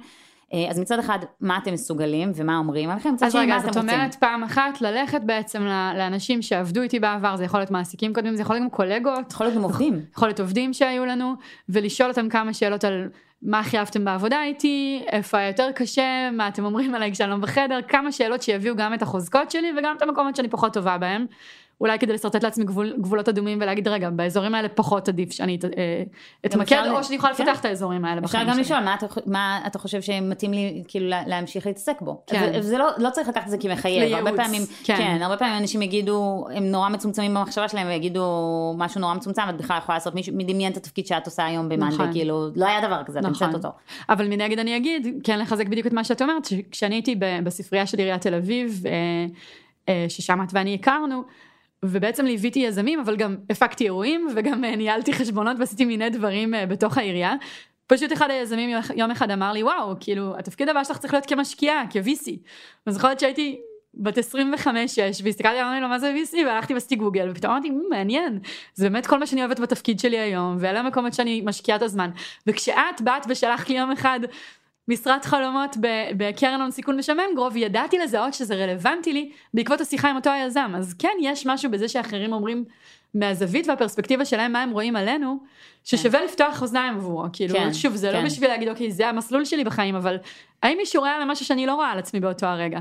[0.54, 3.82] אה, אז מצד אחד, מה אתם מסוגלים ומה אומרים עליכם, מצד שני, מה אתם רוצים.
[3.82, 5.64] אז רגע, זאת אומרת פעם אחת ללכת בעצם
[5.98, 9.32] לאנשים שעבדו איתי בעבר, זה יכול להיות מעסיקים קודמים, זה יכול להיות גם קולגות.
[9.32, 10.02] יכול להיות גם עובדים.
[10.14, 11.34] יכול להיות עובדים שהיו לנו,
[11.70, 13.10] ולשאול אותם כמה שאלות על
[13.42, 17.38] מה הכי אהבתם בעבודה איתי, איפה היה יותר קשה, מה אתם אומרים עליי כשאני לא
[17.38, 21.26] בחדר, כמה שאלות שיביאו גם את החוזקות שלי וגם את המקומות שאני פחות טובה בהם.
[21.82, 26.04] אולי כדי לשרטט לעצמי גבול, גבולות אדומים ולהגיד רגע באזורים האלה פחות עדיף שאני אה,
[26.46, 27.60] אתמקד או שאני יכולה לפתח כן.
[27.60, 28.52] את האזורים האלה בחיים שלי.
[28.52, 32.22] אפשר גם לשאול מה אתה, מה אתה חושב שמתאים לי כאילו להמשיך להתעסק בו.
[32.28, 32.52] כן.
[32.60, 34.00] וזה לא, לא צריך לקחת את זה כמחייב.
[34.00, 34.28] לייעוץ.
[34.28, 34.98] הרבה פעמים, כן.
[34.98, 39.58] כן, הרבה פעמים אנשים יגידו, הם נורא מצומצמים במחשבה שלהם ויגידו משהו נורא מצומצם, את
[39.58, 42.12] בכלל יכולה לעשות מישהו, מדמיין את התפקיד שאת עושה היום במאנדי, נכון.
[42.12, 43.54] כאילו לא היה דבר כזה, נכון.
[43.54, 43.70] אותו.
[44.10, 47.98] אבל מנגד אני אגיד, כן לחזק בדיוק את מה שאת אומרת, כשאני הייתי בספרייה של
[47.98, 48.92] עיריית תל אביב, אה,
[49.90, 51.24] אה, ששם את ואני הכרנו,
[51.86, 56.66] ובעצם ליוויתי יזמים אבל גם הפקתי אירועים וגם אה, ניהלתי חשבונות ועשיתי מיני דברים אה,
[56.66, 57.34] בתוך העירייה.
[57.88, 61.84] פשוט אחד היזמים יום אחד אמר לי וואו כאילו התפקיד הבא שלך צריך להיות כמשקיעה
[61.90, 62.32] כ-VC.
[62.96, 63.60] יכול להיות שהייתי
[63.94, 64.22] בת 25-6
[65.24, 68.40] והסתכלתי אמרתי לו מה זה VC והלכתי ועשיתי גוגל ופתאום אמרתי מעניין
[68.74, 72.10] זה באמת כל מה שאני אוהבת בתפקיד שלי היום ואלה המקומות שאני משקיעה את הזמן
[72.48, 74.20] וכשאת באת ושלחת לי יום אחד
[74.88, 75.78] משרת חלומות
[76.18, 80.72] בקרן הון סיכון בשם מנגרוב, ידעתי לזהות שזה רלוונטי לי בעקבות השיחה עם אותו היזם.
[80.78, 82.66] אז כן, יש משהו בזה שאחרים אומרים
[83.14, 85.38] מהזווית והפרספקטיבה שלהם מה הם רואים עלינו,
[85.84, 86.26] ששווה כן.
[86.26, 87.26] לפתוח אוזניים עבורו.
[87.34, 88.20] כאילו, כן, שוב, זה לא כן.
[88.24, 90.18] לא בשביל להגיד, אוקיי, זה המסלול שלי בחיים, אבל
[90.64, 92.80] האם מישהו רואה למשהו שאני לא רואה על עצמי באותו הרגע?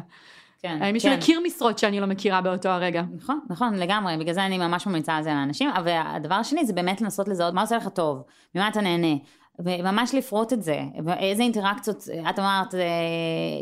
[0.63, 1.17] כן, האם מישהו כן.
[1.17, 3.03] מכיר משרות שאני לא מכירה באותו הרגע?
[3.17, 6.73] נכון, נכון, לגמרי, בגלל זה אני ממש ממליצה על זה לאנשים, אבל הדבר השני זה
[6.73, 8.23] באמת לנסות לזהות מה עושה לך טוב,
[8.55, 9.17] ממה אתה נהנה,
[9.59, 10.81] וממש לפרוט את זה,
[11.19, 12.81] איזה אינטראקציות, את אמרת אה,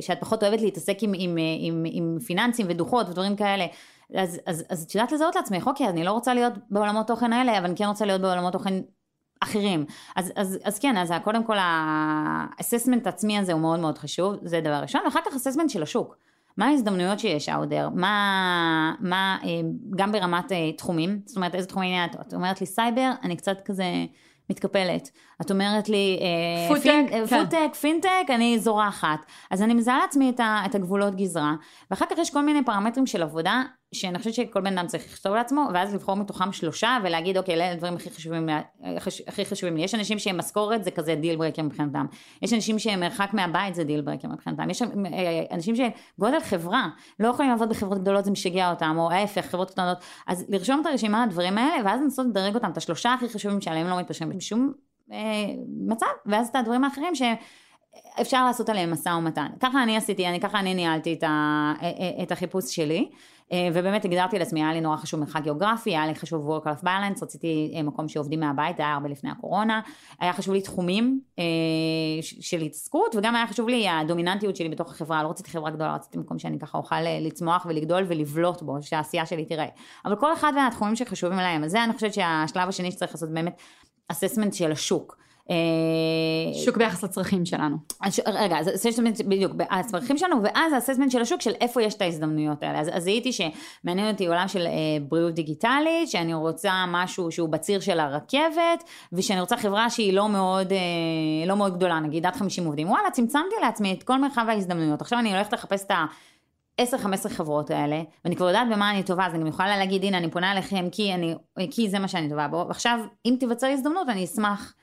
[0.00, 3.66] שאת פחות אוהבת להתעסק עם, עם, עם, עם פיננסים ודוחות ודברים כאלה,
[4.14, 4.40] אז,
[4.88, 7.86] את יודעת לזהות לעצמך, אוקיי, אני לא רוצה להיות בעולמות תוכן האלה, אבל אני כן
[7.86, 8.74] רוצה להיות בעולמות תוכן
[9.40, 9.84] אחרים.
[10.16, 14.60] אז, אז, אז כן, אז קודם כל האססמנט עצמי הזה הוא מאוד מאוד חשוב, זה
[14.60, 16.16] דבר ראשון, ואחר כך אססמנט של השוק.
[16.56, 19.48] מה ההזדמנויות שיש אאודר, מה, מה, אה,
[19.96, 23.60] גם ברמת אה, תחומים, זאת אומרת איזה תחומים את, את אומרת לי סייבר, אני קצת
[23.64, 23.84] כזה
[24.50, 25.10] מתקפלת.
[25.40, 26.18] את אומרת לי,
[26.68, 27.72] פודטק, אה, פינטק, כן.
[27.72, 29.18] פינטק, אני זורחת.
[29.50, 31.54] אז אני מזהה לעצמי את הגבולות גזרה,
[31.90, 33.62] ואחר כך יש כל מיני פרמטרים של עבודה
[33.94, 37.72] שאני חושבת שכל בן אדם צריך לכתוב לעצמו, ואז לבחור מתוכם שלושה ולהגיד, אוקיי, אלה
[37.72, 38.48] הדברים הכי חשובים,
[39.26, 39.82] הכי חשובים לי.
[39.82, 42.06] יש אנשים שהם משכורת, זה כזה deal breaker מבחינתם.
[42.42, 44.70] יש אנשים שהם מרחק מהבית, זה deal breaker מבחינתם.
[44.70, 44.82] יש
[45.52, 46.88] אנשים שגודל חברה,
[47.20, 49.98] לא יכולים לעבוד בחברות גדולות, זה משגע אותם, או ההפך, חברות קטנות.
[50.26, 53.86] אז לרשום את הרשימה, הדברים האלה, ואז לנסות לדרג אותם, את השלושה הכי חשובים שעליהם
[53.86, 54.72] לא מתפשרים בשום
[55.12, 55.18] אה,
[55.86, 57.34] מצב, ואז את הדברים האחרים שהם...
[58.20, 59.46] אפשר לעשות עליהם משא ומתן.
[59.60, 63.10] ככה אני עשיתי, אני, ככה אני ניהלתי את, ה, אה, אה, את החיפוש שלי.
[63.52, 67.22] אה, ובאמת הגדרתי לעצמי, היה לי נורא חשוב מרחק גיאוגרפי, היה לי חשוב work-life balance,
[67.22, 69.80] רציתי אה, מקום שעובדים מהבית, היה הרבה לפני הקורונה,
[70.20, 71.44] היה חשוב לי תחומים אה,
[72.20, 76.18] של התעסקות, וגם היה חשוב לי הדומיננטיות שלי בתוך החברה, לא רציתי חברה גדולה, רציתי
[76.18, 79.66] מקום שאני ככה אוכל לצמוח ולגדול ולבלוט בו, שהעשייה שלי תראה.
[80.04, 83.62] אבל כל אחד מהתחומים שחשובים להם, אז זה אני חושבת שהשלב השני שצריך לעשות באמת
[84.08, 85.16] אססמנט של השוק.
[85.50, 87.76] אה, שוק ביחס לצרכים שלנו.
[88.26, 92.62] רגע, אז אססמנט בדיוק, הצרכים שלנו, ואז האססמנט של השוק של איפה יש את ההזדמנויות
[92.62, 92.80] האלה.
[92.80, 94.72] אז, אז זיהיתי שמעניין אותי עולם של אה,
[95.08, 100.72] בריאות דיגיטלית, שאני רוצה משהו שהוא בציר של הרכבת, ושאני רוצה חברה שהיא לא מאוד,
[100.72, 102.90] אה, לא מאוד גדולה, נגיד עד 50 עובדים.
[102.90, 105.00] וואלה, צמצמתי לעצמי את כל מרחב ההזדמנויות.
[105.00, 106.04] עכשיו אני הולכת לחפש את ה...
[106.80, 106.84] 10-15
[107.28, 110.52] חברות האלה, ואני כבר יודעת במה אני טובה, אז אני יכולה להגיד, הנה, אני פונה
[110.52, 111.34] אליכם כי, אני,
[111.70, 112.64] כי זה מה שאני טובה בו.
[112.68, 114.74] ועכשיו, אם תיווצר הזדמנות, אני אשמח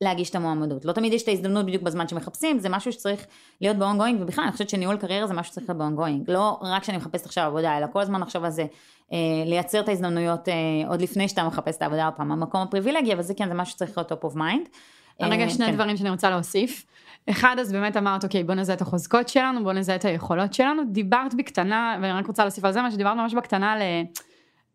[0.00, 0.84] להגיש את המועמדות.
[0.84, 3.26] לא תמיד יש את ההזדמנות בדיוק בזמן שמחפשים, זה משהו שצריך
[3.60, 6.32] להיות ב-ongoing, ובכלל אני חושבת שניהול קריירה זה משהו שצריך להיות ב-ongoing.
[6.32, 8.66] לא רק שאני מחפשת עכשיו עבודה, אלא כל הזמן לחשוב על זה,
[9.12, 10.54] אה, לייצר את ההזדמנויות אה,
[10.88, 12.32] עוד לפני שאתה מחפש את העבודה עוד פעם.
[12.32, 14.68] המקום הפריבילגי, אבל זה כן, זה משהו שצריך להיות top of mind.
[15.20, 15.74] רגע, אה, שני כן.
[15.74, 16.86] דברים שאני רוצה להוסיף.
[17.30, 20.82] אחד, אז באמת אמרת, אוקיי, בוא נזהה את החוזקות שלנו, בוא נזהה את היכולות שלנו.
[20.92, 23.82] דיברת בקטנה, ואני רק רוצה להוסיף על זה, מה שדיברת ממש בקטנה על,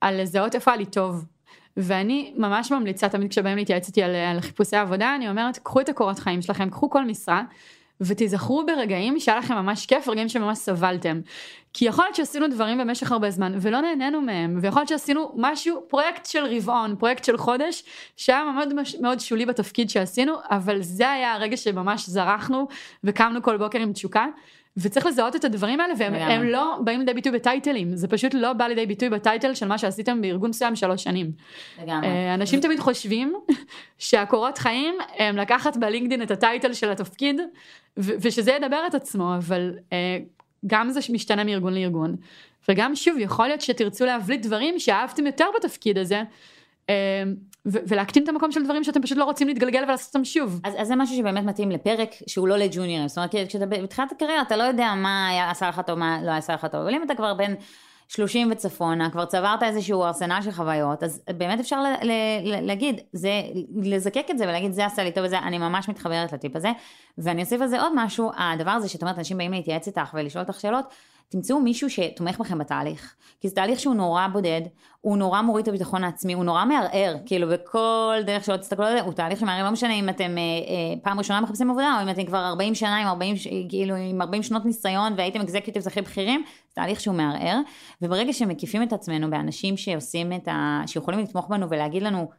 [0.02, 1.26] על לזהות איפה לי טוב.
[1.78, 5.90] ואני ממש ממליצה תמיד כשבאים להתייעץ איתי על, על חיפושי עבודה, אני אומרת, קחו את
[5.90, 7.44] הקורות חיים שלכם, קחו כל משרה,
[8.02, 11.22] ותיזכרו ברגעים שהיה לכם ממש כיף, רגעים שממש סבלתם.
[11.74, 15.84] כי יכול להיות שעשינו דברים במשך הרבה זמן ולא נהנינו מהם, ויכול להיות שעשינו משהו,
[15.88, 17.84] פרויקט של רבעון, פרויקט של חודש,
[18.18, 22.68] שהיה מאוד, מאוד שולי בתפקיד שעשינו, אבל זה היה הרגע שממש זרחנו
[23.04, 24.26] וקמנו כל בוקר עם תשוקה.
[24.78, 28.66] וצריך לזהות את הדברים האלה והם לא באים לידי ביטוי בטייטלים זה פשוט לא בא
[28.66, 31.32] לידי ביטוי בטייטל של מה שעשיתם בארגון מסוים שלוש שנים.
[31.82, 32.08] לגמרי.
[32.08, 33.34] אה, אנשים תמיד חושבים
[33.98, 37.42] שהקורות חיים הם לקחת בלינקדין את הטייטל של התפקיד
[37.98, 40.18] ושזה ידבר את עצמו אבל אה,
[40.68, 42.16] גם זה משתנה מארגון לארגון
[42.70, 46.22] וגם שוב יכול להיות שתרצו להבליט דברים שאהבתם יותר בתפקיד הזה.
[47.66, 50.60] ולהקטין את המקום של דברים שאתם פשוט לא רוצים להתגלגל ולעשות אותם שוב.
[50.64, 54.42] אז, אז זה משהו שבאמת מתאים לפרק שהוא לא לג'וניורים, זאת אומרת כשאתה בתחילת הקריירה
[54.42, 57.16] אתה לא יודע מה עשה לך טוב, מה לא עשה לך טוב, אבל אם אתה
[57.16, 57.56] כבר בין
[58.12, 62.12] 30 וצפונה, כבר צברת איזשהו ארסנל של חוויות, אז באמת אפשר ל, ל,
[62.44, 63.32] ל, להגיד, זה,
[63.76, 66.72] לזקק את זה ולהגיד זה עשה לי טוב וזה, אני ממש מתחברת לטיפ הזה,
[67.18, 70.44] ואני אוסיף על זה עוד משהו, הדבר הזה שאת אומרת אנשים באים להתייעץ איתך ולשאול
[70.44, 70.86] אותך שאלות,
[71.32, 73.16] תמצאו מישהו שתומך בכם בתהליך.
[73.40, 74.62] כי זה תהליך שהוא נורא בודד,
[75.02, 78.98] הוא נורא מוריד את הביטחון העצמי, הוא נורא מערער, כאילו בכל דרך שלא תסתכלו על
[78.98, 82.04] זה, הוא תהליך שמערער, לא משנה אם אתם אה, אה, פעם ראשונה מחפשים עבודה, או
[82.04, 83.36] אם אתם כבר 40 שנה עם 40,
[83.70, 86.44] כאילו עם 40 שנות ניסיון והייתם אקזקיוטיבס הכי בכירים,
[86.74, 87.60] תהליך שהוא מערער,
[88.02, 90.82] וברגע שמקיפים את עצמנו באנשים שעושים את ה...
[90.88, 92.30] שיכולים לתמוך בנו ולהגיד לנו,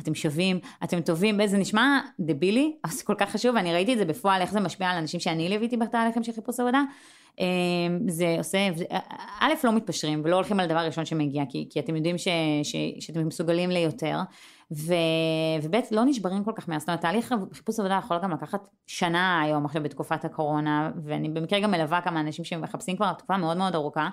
[0.00, 3.98] אתם שווים, אתם טובים, זה נשמע דבילי, אבל זה כל כך חשוב, ואני ראיתי את
[3.98, 6.82] זה בפועל, איך זה משפיע על אנשים שאני ליוויתי בתהליכים של חיפוש עבודה,
[7.38, 8.58] אמ, זה עושה,
[9.40, 12.28] א', לא מתפשרים ולא הולכים על הדבר הראשון שמגיע, כי, כי אתם יודעים ש,
[12.62, 14.16] ש, שאתם מסוגלים ליותר,
[14.72, 14.94] ו,
[15.62, 19.40] וב', לא נשברים כל כך מהר, זאת אומרת, תהליך חיפוש עבודה יכול גם לקחת שנה
[19.42, 23.74] היום עכשיו בתקופת הקורונה, ואני במקרה גם מלווה כמה אנשים שמחפשים כבר תקופה מאוד מאוד
[23.74, 24.08] ארוכה,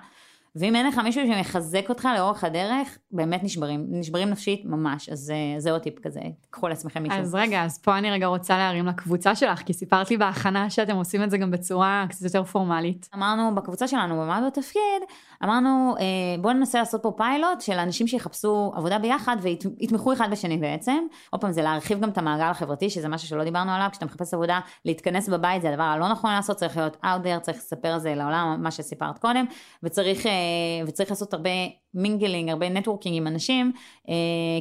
[0.56, 5.60] ואם אין לך מישהו שמחזק אותך לאורך הדרך, באמת נשברים, נשברים נפשית ממש, אז אה,
[5.60, 7.18] זה עוד טיפ כזה, קחו לעצמכם מישהו.
[7.18, 10.96] אז רגע, אז פה אני רגע רוצה להרים לקבוצה שלך, כי סיפרת לי בהכנה שאתם
[10.96, 13.08] עושים את זה גם בצורה קצת יותר פורמלית.
[13.14, 15.02] אמרנו בקבוצה שלנו, במה בתפקיד,
[15.44, 16.04] אמרנו אה,
[16.40, 20.98] בואו ננסה לעשות פה פיילוט של אנשים שיחפשו עבודה ביחד ויתמכו אחד בשני בעצם.
[21.30, 24.34] עוד פעם זה להרחיב גם את המעגל החברתי, שזה משהו שלא דיברנו עליו, כשאתה מחפש
[24.34, 28.00] עבודה, להתכנס בבית זה הדבר הלא נכון לעשות, צריך להיות out there, צריך לספר על
[28.00, 29.44] זה לעולם, מה שסיפרת קודם,
[29.82, 30.26] וצריך...
[30.26, 30.32] אה,
[30.86, 31.50] וצריך לעשות הרבה
[31.98, 33.72] mingling, הרבה networking עם אנשים,
[34.08, 34.14] אה,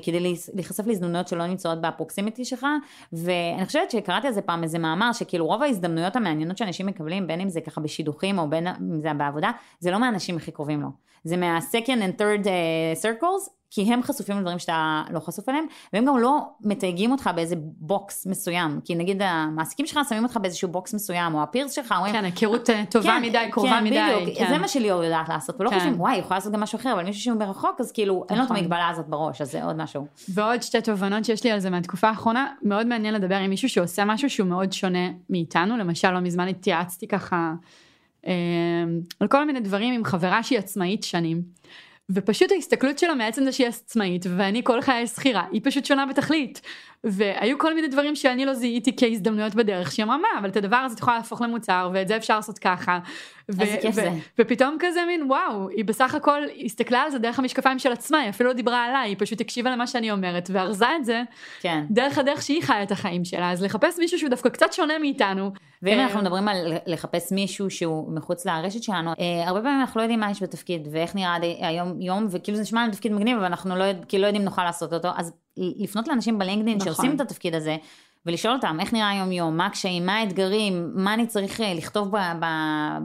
[0.04, 2.65] כדי להיחשף להזדמנויות שלא נמצאות ב-proximity שלך,
[3.13, 7.41] ואני חושבת שקראתי על זה פעם איזה מאמר, שכאילו רוב ההזדמנויות המעניינות שאנשים מקבלים, בין
[7.41, 10.89] אם זה ככה בשידוכים או בין אם זה בעבודה, זה לא מהאנשים הכי קרובים לו.
[11.23, 16.06] זה מה-second and third uh, circles, כי הם חשופים לדברים שאתה לא חשוף אליהם, והם
[16.06, 20.94] גם לא מתייגים אותך באיזה box מסוים, כי נגיד המעסיקים שלך שמים אותך באיזשהו box
[20.94, 22.14] מסוים, או ה peers שלך אומרים...
[22.14, 24.02] כן, היכרות אה, טובה כן, מדי, קרובה כן, מדי.
[24.22, 24.48] בדיוק, כן.
[24.50, 25.76] זה מה שליאור יודעת לעשות, ולא כן.
[25.76, 28.28] חושבים, וואי, יכולה לעשות גם משהו אחר, אבל מישהו שהוא מרחוק, אז כאילו, נכון.
[28.30, 28.58] אין לו את נכון.
[28.58, 30.06] המגבלה הזאת בראש, אז זה עוד משהו.
[30.34, 34.06] ועוד שתי תובנות שיש לי על זה מהתקופה האחרונה, מאוד מעניין לדבר עם מישהו שעושה
[34.06, 37.54] משהו שהוא מאוד שונה מאיתנו, למשל, לא מזמן התייעצתי ככה
[38.28, 38.34] אה,
[39.20, 41.42] על כל מיני דברים עם חברה שהיא עצמאית שנים.
[42.12, 46.62] ופשוט ההסתכלות שלו מעצם זה שהיא עצמאית ואני כל חיי שכירה היא פשוט שונה בתכלית
[47.04, 50.76] והיו כל מיני דברים שאני לא זיהיתי כהזדמנויות בדרך שהיא אמרה מה אבל את הדבר
[50.76, 53.00] הזה את יכולה להפוך למוצר ואת זה אפשר לעשות ככה.
[53.60, 54.10] איזה כיף זה.
[54.40, 58.30] ופתאום כזה מין וואו היא בסך הכל הסתכלה על זה דרך המשקפיים של עצמה היא
[58.30, 61.24] אפילו לא דיברה עליי היא פשוט הקשיבה למה שאני אומרת וארזה את זה
[61.62, 61.86] כן.
[61.90, 65.52] דרך הדרך שהיא חיה את החיים שלה אז לחפש מישהו שהוא דווקא קצת שונה מאיתנו.
[65.82, 70.04] ואם אנחנו מדברים על לחפש מישהו שהוא מחוץ לרשת שלנו אה, הרבה פעמים אנחנו לא
[70.04, 73.46] יודעים מה יש בתפקיד ואיך נראה היום יום וכאילו זה נשמע לנו תפקיד מגניב אבל
[73.46, 76.93] אנחנו לא, כאילו לא יודעים נוכל לעשות אותו אז לפנות לאנשים בלינקדאין נכון.
[76.93, 77.78] שעושים את התפקיד הזה,
[78.26, 82.12] ולשאול אותם איך נראה היום יום, מה הקשיים, מה האתגרים, מה אני צריך אה, לכתוב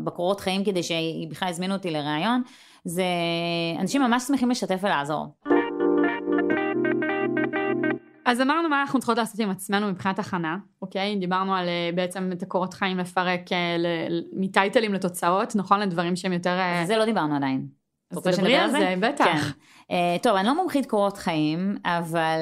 [0.04, 2.42] בקורות חיים כדי שבכלל יזמינו אותי לראיון,
[2.84, 3.04] זה
[3.80, 5.34] אנשים ממש שמחים לשתף ולעזור.
[8.24, 11.16] אז אמרנו מה אנחנו צריכות לעשות עם עצמנו מבחינת הכנה, אוקיי?
[11.16, 13.76] דיברנו על אה, בעצם את הקורות חיים לפרק אה,
[14.32, 15.80] מטייטלים לתוצאות, נכון?
[15.80, 16.58] לדברים שהם יותר...
[16.86, 17.81] זה לא דיברנו עדיין.
[18.12, 19.24] אז תדברי על זה, בטח.
[19.24, 19.38] כן.
[19.82, 22.38] Uh, טוב, אני לא מומחית קורות חיים, אבל,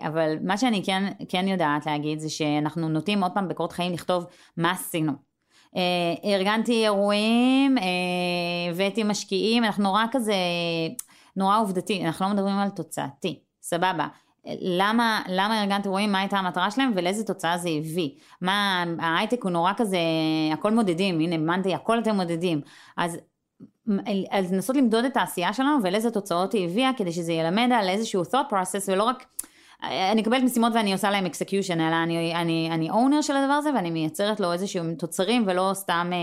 [0.00, 3.92] uh, אבל מה שאני כן, כן יודעת להגיד זה שאנחנו נוטים עוד פעם בקורות חיים
[3.92, 4.26] לכתוב
[4.56, 5.12] מה עשינו.
[5.12, 5.76] Uh,
[6.24, 7.80] ארגנתי אירועים, uh,
[8.70, 10.34] הבאתי משקיעים, אנחנו נורא כזה,
[11.36, 14.06] נורא עובדתי, אנחנו לא מדברים על תוצאתי, סבבה.
[14.60, 18.10] למה, למה ארגנתי אירועים, מה הייתה המטרה שלהם ולאיזה תוצאה זה הביא.
[18.40, 19.98] מה, ההייטק הוא נורא כזה,
[20.52, 22.60] הכל מודדים, הנה, מנדי, הכל אתם מודדים.
[22.96, 23.18] אז
[24.30, 28.22] אז לנסות למדוד את העשייה שלנו ולאיזה תוצאות היא הביאה כדי שזה ילמד על איזשהו
[28.22, 29.24] thought process ולא רק
[29.82, 33.70] אני מקבלת משימות ואני עושה להם execution אלא אני, אני, אני owner של הדבר הזה
[33.74, 36.18] ואני מייצרת לו איזשהם תוצרים ולא סתם אה,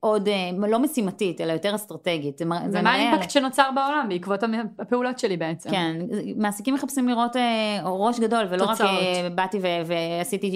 [0.00, 2.42] עוד אה, לא משימתית אלא יותר אסטרטגית.
[2.72, 3.28] ומה האימפקט על...
[3.28, 4.40] שנוצר בעולם בעקבות
[4.78, 5.70] הפעולות שלי בעצם.
[5.70, 5.96] כן,
[6.36, 8.80] מעסיקים מחפשים לראות אה, ראש גדול ולא תוצאות.
[8.80, 10.52] רק אה, באתי ועשיתי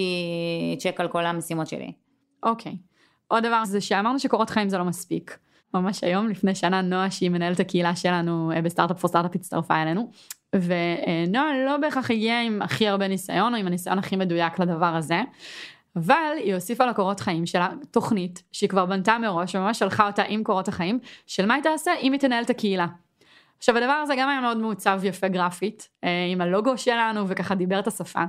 [0.79, 1.91] צ'ק על כל המשימות שלי.
[2.43, 2.77] אוקיי.
[3.27, 5.37] עוד דבר זה שאמרנו שקורות חיים זה לא מספיק.
[5.73, 10.11] ממש היום, לפני שנה, נועה, שהיא מנהלת הקהילה שלנו אה, בסטארט-אפ פור סטארט-אפ, הצטרפה אלינו.
[10.55, 15.21] ונועה לא בהכרח הגיעה עם הכי הרבה ניסיון, או עם הניסיון הכי מדויק לדבר הזה.
[15.95, 20.43] אבל היא הוסיפה לקורות חיים שלה תוכנית שהיא כבר בנתה מראש וממש שלחה אותה עם
[20.43, 22.87] קורות החיים של מה היא תעשה אם היא תנהל את הקהילה.
[23.57, 27.79] עכשיו הדבר הזה גם היה מאוד מעוצב יפה גרפית אה, עם הלוגו שלנו וככה דיבר
[27.79, 28.23] את השפה.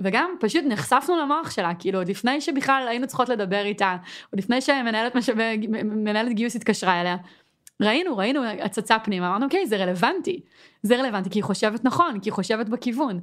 [0.00, 3.96] וגם פשוט נחשפנו למוח שלה, כאילו עוד לפני שבכלל היינו צריכות לדבר איתה,
[4.30, 5.66] עוד לפני שמנהלת משאבי,
[6.30, 7.16] גיוס התקשרה אליה.
[7.82, 10.40] ראינו, ראינו הצצה פנימה, אמרנו אוקיי, זה רלוונטי.
[10.82, 13.20] זה רלוונטי כי היא חושבת נכון, כי היא חושבת בכיוון.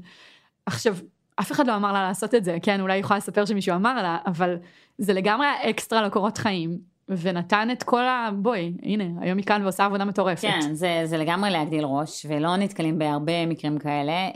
[0.66, 0.96] עכשיו,
[1.36, 4.02] אף אחד לא אמר לה לעשות את זה, כן, אולי היא יכולה לספר שמישהו אמר
[4.02, 4.56] לה, אבל
[4.98, 8.30] זה לגמרי אקסטרה לקורות חיים, ונתן את כל ה...
[8.36, 10.42] בואי, הנה, היום היא כאן ועושה עבודה מטורפת.
[10.42, 14.32] כן, זה, זה לגמרי להגדיל ראש, ולא נתקלים בהרבה מקרים כאלה, אה,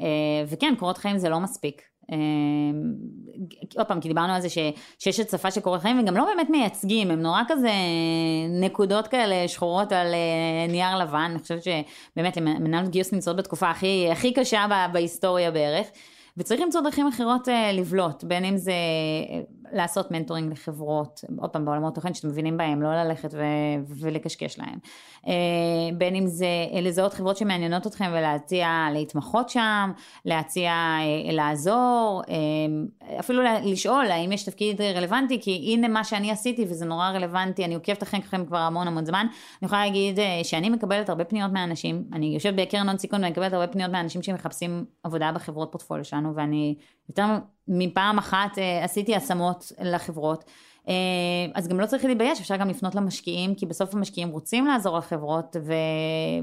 [0.47, 1.81] וכן, קורות חיים זה לא מספיק.
[2.11, 2.17] אה,
[3.77, 4.57] עוד פעם, כי דיברנו על זה ש,
[4.99, 7.71] שיש הצפה של קורות חיים, וגם לא באמת מייצגים, הם נורא כזה
[8.49, 14.07] נקודות כאלה שחורות על אה, נייר לבן, אני חושבת שבאמת מנהלות גיוס נמצאות בתקופה הכי,
[14.11, 15.87] הכי קשה בהיסטוריה בערך.
[16.37, 19.41] וצריך למצוא דרכים אחרות אה, לבלוט, בין אם זה אה,
[19.73, 24.79] לעשות מנטורינג לחברות, עוד פעם בעולמות תוכן שאתם מבינים בהם, לא ללכת ו- ולקשקש להם.
[25.27, 25.33] אה,
[25.97, 29.91] בין אם זה אה, לזהות חברות שמעניינות אתכם ולהציע להתמחות שם,
[30.25, 32.35] להציע אה, לעזור, אה,
[33.19, 37.75] אפילו לשאול האם יש תפקיד רלוונטי, כי הנה מה שאני עשיתי וזה נורא רלוונטי, אני
[37.75, 39.25] עוקבת אחריכם כבר המון המון זמן.
[39.61, 43.31] אני יכולה להגיד אה, שאני מקבלת הרבה פניות מאנשים, אני יושבת בקרן הון סיכון ואני
[43.31, 46.75] מקבלת הרבה פניות מאנשים שמחפשים עבודה בחברות פורטפוליו שלנו, ואני
[47.09, 47.25] יותר
[47.67, 50.43] מפעם אחת אה, עשיתי השמות לחברות.
[50.87, 50.93] אה,
[51.53, 55.55] אז גם לא צריך להתבייש, אפשר גם לפנות למשקיעים, כי בסוף המשקיעים רוצים לעזור לחברות
[55.61, 55.73] ו...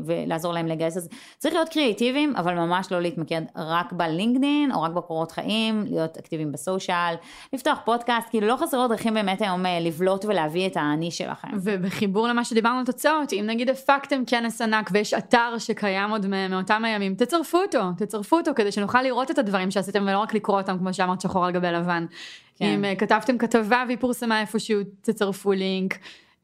[0.04, 4.92] ולעזור להם לגייס, אז צריך להיות קריאיטיביים, אבל ממש לא להתמקד רק בלינקדין, או רק
[4.92, 7.14] בקורות חיים, להיות אקטיביים בסושיאל,
[7.52, 11.48] לפתוח פודקאסט, כאילו לא חסרות דרכים באמת היום אה, לבלוט ולהביא את האני שלכם.
[11.54, 16.84] ובחיבור למה שדיברנו על תוצאות, אם נגיד הפקתם כנס ענק ויש אתר שקיים עוד מאותם
[16.84, 20.78] הימים, תצרפו אותו, תצרפו אותו כדי שנוכל לראות את הדברים שעשיתם ולא רק לקרוא אותם
[20.78, 22.06] כמו שאמרת שחור על גבי לבן.
[22.56, 22.64] כן.
[22.64, 25.98] אם uh, כתבתם כתבה והיא פורסמה איפשהו, תצרפו לינק.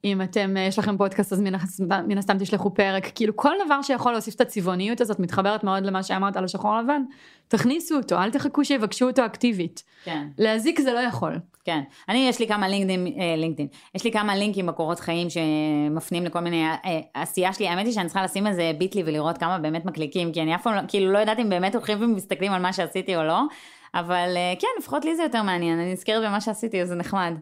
[0.05, 4.13] אם אתם, uh, יש לכם פודקאסט אז מן, הסתם תשלחו פרק, כאילו כל דבר שיכול
[4.13, 7.03] להוסיף את הצבעוניות הזאת מתחברת מאוד למה שאמרת על השחור לבן,
[7.49, 9.83] תכניסו אותו, אל תחכו שיבקשו אותו אקטיבית.
[10.05, 10.29] כן.
[10.39, 11.39] להזיק זה לא יכול.
[11.65, 11.81] כן.
[12.09, 16.41] אני, יש לי כמה לינקדין, אה, לינקדין, יש לי כמה לינקים בקורות חיים שמפנים לכל
[16.41, 20.33] מיני אה, עשייה שלי, האמת היא שאני צריכה לשים איזה ביטלי ולראות כמה באמת מקליקים,
[20.33, 23.17] כי אני אף פעם לא, כאילו לא יודעת אם באמת הולכים ומסתכלים על מה שעשיתי
[23.17, 23.43] או לא.
[23.95, 27.33] אבל אה, כן, לפחות לי זה יותר מעניין, אני נזכרת במה שעשיתי, אז זה נחמד.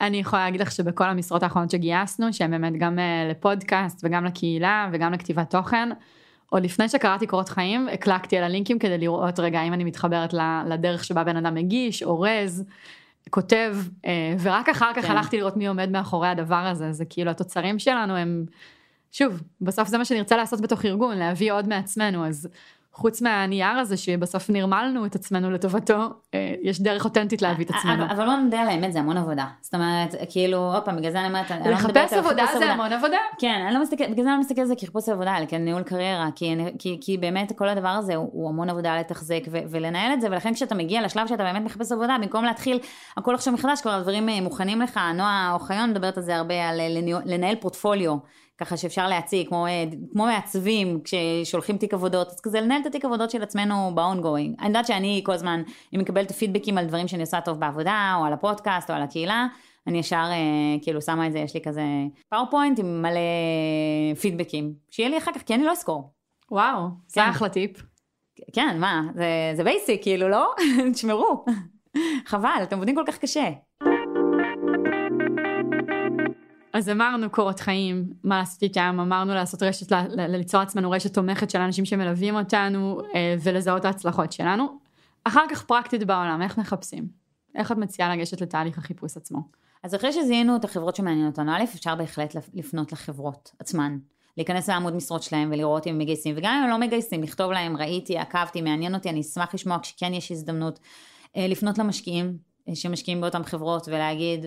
[0.00, 4.88] אני יכולה להגיד לך שבכל המשרות האחרונות שגייסנו, שהן באמת גם אה, לפודקאסט וגם לקהילה
[4.92, 5.88] וגם לכתיבת תוכן,
[6.50, 10.34] עוד לפני שקראתי קורות חיים, הקלקתי על הלינקים כדי לראות רגע אם אני מתחברת
[10.66, 12.64] לדרך שבה בן אדם מגיש, אורז,
[13.30, 15.10] כותב, אה, ורק אחר כך כן.
[15.10, 18.44] הלכתי לראות מי עומד מאחורי הדבר הזה, זה כאילו התוצרים שלנו הם,
[19.12, 22.48] שוב, בסוף זה מה שנרצה לעשות בתוך ארגון, להביא עוד מעצמנו, אז
[22.94, 25.98] חוץ מהנייר הזה שבסוף נרמלנו את עצמנו לטובתו,
[26.34, 28.04] אה, יש דרך אותנטית להביא את עצמנו.
[28.04, 29.46] אבל בוא נדע על האמת, זה המון עבודה.
[29.60, 32.72] זאת אומרת, כאילו, עוד פעם, בגלל זה אני אומרת, אני לא מדברת על עבודה זה
[32.72, 33.16] המון עבודה.
[33.38, 35.82] כן, אני לא מסתכלת, בגלל זה אני לא מסתכלת על זה כחיפוש עבודה, אלא כניהול
[35.82, 36.28] קריירה,
[37.00, 41.02] כי באמת כל הדבר הזה הוא המון עבודה לתחזק ולנהל את זה, ולכן כשאתה מגיע
[41.02, 42.78] לשלב שאתה באמת מחפש עבודה, במקום להתחיל
[43.16, 46.80] הכל עכשיו מחדש, כבר הדברים אה, מוכנים לך, נועה אוחיון מדברת על זה הרבה, על
[46.80, 46.88] אה,
[47.24, 48.16] לנהל פורטפוליו.
[48.58, 53.04] ככה שאפשר להציג, כמו, אה, כמו מעצבים, כששולחים תיק עבודות, אז כזה לנהל את התיק
[53.04, 54.60] עבודות של עצמנו ב-ongoing.
[54.60, 55.62] אני יודעת שאני כל הזמן,
[55.94, 59.46] אם מקבלת פידבקים על דברים שאני עושה טוב בעבודה, או על הפודקאסט, או על הקהילה,
[59.86, 61.82] אני ישר אה, כאילו שמה את זה, יש לי כזה
[62.28, 63.20] PowerPoint עם מלא
[64.20, 66.12] פידבקים, שיהיה לי אחר כך, כי אני לא אזכור.
[66.50, 67.28] וואו, זה כן.
[67.28, 67.82] אחלה טיפ.
[68.52, 70.54] כן, מה, זה, זה basic, כאילו, לא?
[70.92, 71.44] תשמרו.
[72.30, 73.50] חבל, אתם עובדים כל כך קשה.
[76.74, 81.58] אז אמרנו קורות חיים, מה לעשות איתם, אמרנו לעשות רשת, ליצור עצמנו רשת תומכת של
[81.58, 84.78] אנשים שמלווים אותנו אה, ולזהות ההצלחות שלנו.
[85.24, 87.08] אחר כך פרקטית בעולם, איך מחפשים?
[87.54, 89.38] איך את מציעה לגשת לתהליך החיפוש עצמו?
[89.82, 93.98] אז אחרי שזיהינו את החברות שמעניינות אותנו, א', אפשר בהחלט לפנות לחברות עצמן.
[94.36, 97.76] להיכנס לעמוד משרות שלהם ולראות אם הם מגייסים, וגם אם הם לא מגייסים, לכתוב להם,
[97.76, 100.78] ראיתי, עקבתי, מעניין אותי, אני אשמח לשמוע כשכן יש הזדמנות.
[101.36, 104.46] אה, לפנות למשקיעים אה, שמשקיעים באותן חברות ולהגיד,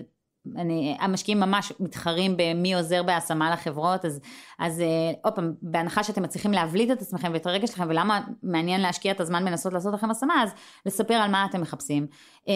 [0.56, 4.20] אני, המשקיעים ממש מתחרים במי עוזר בהשמה לחברות, אז,
[4.58, 4.86] אז אה,
[5.22, 9.20] עוד פעם, בהנחה שאתם מצליחים להבליט את עצמכם ואת הרגש שלכם, ולמה מעניין להשקיע את
[9.20, 10.50] הזמן בלנסות לעשות לכם השמה, אז
[10.86, 12.06] לספר על מה אתם מחפשים.
[12.48, 12.54] אה,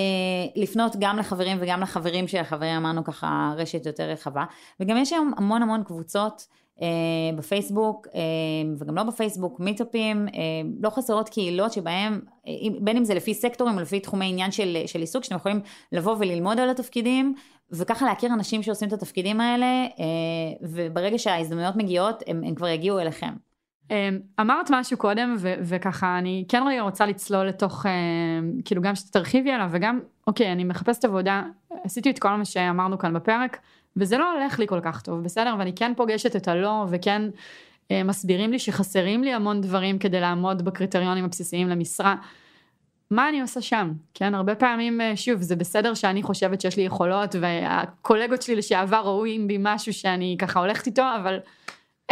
[0.56, 4.44] לפנות גם לחברים וגם לחברים של החברים, אמרנו ככה רשת יותר רחבה,
[4.80, 6.46] וגם יש היום המון המון קבוצות.
[6.82, 8.06] אה, בפייסבוק,
[8.78, 10.26] וגם לא בפייסבוק, מיטאפים,
[10.80, 12.20] לא חסרות קהילות שבהם,
[12.80, 15.60] בין אם זה לפי סקטורים או לפי תחומי עניין של, של עיסוק, שאתם יכולים
[15.92, 17.34] לבוא וללמוד על התפקידים,
[17.72, 19.86] וככה להכיר אנשים שעושים את התפקידים האלה,
[20.62, 23.32] וברגע שההזדמנויות מגיעות, הם, הם כבר יגיעו אליכם.
[24.40, 27.86] אמרת משהו קודם ו- וככה אני כן רגע רוצה לצלול לתוך
[28.64, 31.42] כאילו גם שתרחיבי עליו וגם אוקיי אני מחפשת עבודה
[31.84, 33.58] עשיתי את כל מה שאמרנו כאן בפרק
[33.96, 35.54] וזה לא הולך לי כל כך טוב, בסדר?
[35.58, 37.22] ואני כן פוגשת את הלא, וכן
[37.90, 42.16] אה, מסבירים לי שחסרים לי המון דברים כדי לעמוד בקריטריונים הבסיסיים למשרה.
[43.12, 43.92] מה אני עושה שם?
[44.14, 49.00] כן, הרבה פעמים, אה, שוב, זה בסדר שאני חושבת שיש לי יכולות, והקולגות שלי לשעבר
[49.00, 51.38] רואים בי משהו שאני ככה הולכת איתו, אבל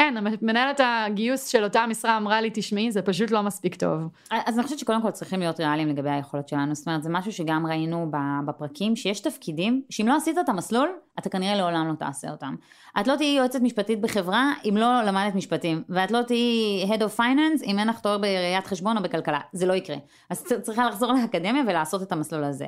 [0.01, 4.01] אין, מנהלת הגיוס של אותה משרה אמרה לי, תשמעי, זה פשוט לא מספיק טוב.
[4.31, 7.33] אז אני חושבת שקודם כל צריכים להיות ריאליים לגבי היכולות שלנו, זאת אומרת, זה משהו
[7.33, 8.11] שגם ראינו
[8.47, 12.55] בפרקים, שיש תפקידים, שאם לא עשית את המסלול, אתה כנראה לעולם לא תעשה אותם.
[13.01, 17.19] את לא תהיי יועצת משפטית בחברה אם לא למדת משפטים, ואת לא תהיי Head of
[17.19, 19.97] Finance אם אין לך תואר בראיית חשבון או בכלכלה, זה לא יקרה.
[20.31, 22.67] אז צריכה לחזור לאקדמיה ולעשות את המסלול הזה.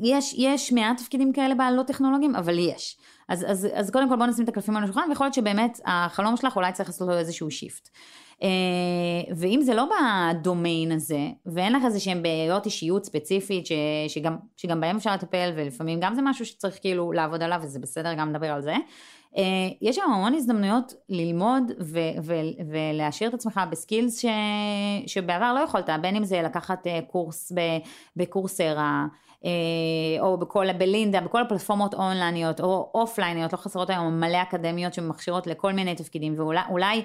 [0.00, 2.96] יש, יש מעט תפקידים כאלה בעלות טכנולוגיים, אבל יש.
[3.30, 6.36] אז, אז, אז קודם כל בוא נשים את הקלפים על השולחן, ויכול להיות שבאמת החלום
[6.36, 7.88] שלך אולי צריך לעשות לו איזשהו שיפט.
[8.38, 8.42] Uh,
[9.36, 13.72] ואם זה לא בדומיין הזה, ואין לך איזה שהם בעיות אישיות ספציפית, ש,
[14.08, 18.14] שגם, שגם בהם אפשר לטפל, ולפעמים גם זה משהו שצריך כאילו לעבוד עליו, וזה בסדר
[18.14, 18.74] גם לדבר על זה,
[19.34, 19.38] uh,
[19.82, 24.26] יש שם המון הזדמנויות ללמוד ו- ו- ולהשאיר את עצמך בסקילס ש-
[25.06, 27.52] שבעבר לא יכולת, בין אם זה לקחת uh, קורס
[28.16, 29.29] בקורסרה, אה,
[30.20, 35.72] או בכל, בלינדה, בכל הפלטפורמות אונלייניות או אופלייניות, לא חסרות היום מלא אקדמיות שמכשירות לכל
[35.72, 37.02] מיני תפקידים, ואולי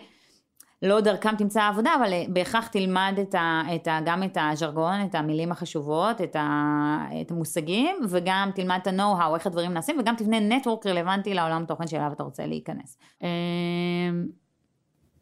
[0.81, 5.05] לא דרכם תמצא עבודה, אבל אה, בהכרח תלמד את ה, את ה, גם את הז'רגון,
[5.05, 10.15] את המילים החשובות, את, ה, את המושגים, וגם תלמד את ה-know-how, איך הדברים נעשים, וגם
[10.15, 12.97] תבנה נטוורק רלוונטי לעולם תוכן שאליו אתה רוצה להיכנס.
[13.23, 13.29] אה,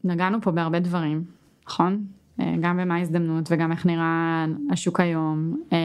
[0.03, 1.23] נגענו פה בהרבה דברים,
[1.67, 2.05] נכון?
[2.39, 5.77] אה, גם במה ההזדמנות וגם איך נראה השוק היום אה,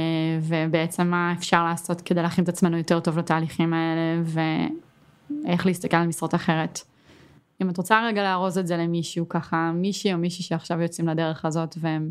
[0.43, 6.07] ובעצם מה אפשר לעשות כדי להכין את עצמנו יותר טוב לתהליכים האלה ואיך להסתכל על
[6.07, 6.81] משרות אחרת.
[7.63, 11.45] אם את רוצה רגע לארוז את זה למישהו ככה מישהי או מישהי שעכשיו יוצאים לדרך
[11.45, 12.11] הזאת והם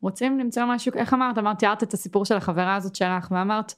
[0.00, 1.38] רוצים למצוא משהו איך אמרת?
[1.38, 3.74] אמרת תיארת את הסיפור של החברה הזאת שלך ואמרת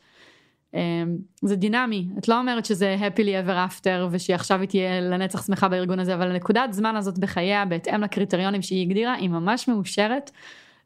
[0.75, 5.69] אמ, זה דינמי, את לא אומרת שזה happily ever after ושעכשיו היא תהיה לנצח שמחה
[5.69, 10.31] בארגון הזה, אבל הנקודת זמן הזאת בחייה בהתאם לקריטריונים שהיא הגדירה היא ממש מאושרת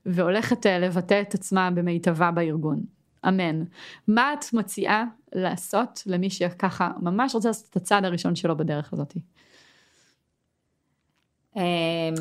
[0.08, 2.82] והולכת אה, לבטא את עצמה במיטבה בארגון.
[3.28, 3.64] אמן.
[4.08, 9.14] מה את מציעה לעשות למי שככה ממש רוצה לעשות את הצעד הראשון שלו בדרך הזאת?
[11.56, 11.62] אמ,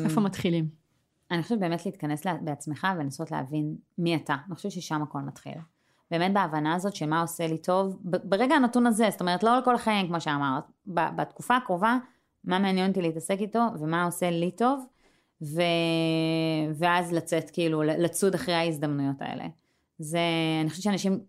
[0.04, 0.68] איפה מתחילים?
[1.30, 4.36] אני חושבת באמת להתכנס בעצמך ולנסות להבין מי אתה.
[4.46, 5.58] אני חושבת ששם הכל מתחיל.
[6.10, 9.64] באמת בהבנה הזאת של מה עושה לי טוב, ברגע הנתון הזה, זאת אומרת לא על
[9.64, 11.98] כל החיים כמו שאמרת, בתקופה הקרובה,
[12.44, 14.86] מה מעניין אותי להתעסק איתו ומה עושה לי טוב,
[15.42, 15.62] ו...
[16.74, 19.44] ואז לצאת כאילו, לצוד אחרי ההזדמנויות האלה.
[19.98, 20.18] זה,
[20.60, 21.20] אני חושבת שאנשים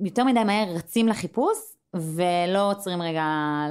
[0.00, 1.58] יותר מדי מהר רצים לחיפוש,
[1.94, 3.24] ולא עוצרים רגע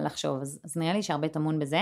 [0.03, 1.81] לחשוב, אז, אז נראה לי שהרבה טמון בזה.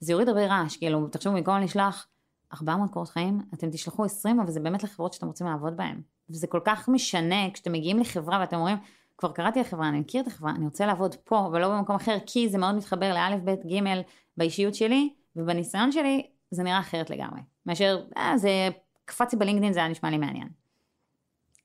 [0.00, 2.06] זה יוריד הרבה רעש, כאילו, תחשבו, במקום לשלוח
[2.54, 6.00] 400 קורות חיים, אתם תשלחו 20, אבל זה באמת לחברות שאתם רוצים לעבוד בהן.
[6.30, 8.76] וזה כל כך משנה כשאתם מגיעים לחברה ואתם אומרים,
[9.18, 12.48] כבר קראתי לחברה, אני מכיר את החברה, אני רוצה לעבוד פה ולא במקום אחר, כי
[12.48, 14.00] זה מאוד מתחבר לאלף, בית, גימל
[14.36, 17.40] באישיות שלי, ובניסיון שלי זה נראה אחרת לגמרי.
[17.66, 18.68] מאשר, אה, זה
[19.04, 20.48] קפצתי בלינקדאין, זה היה נשמע לי מעניין.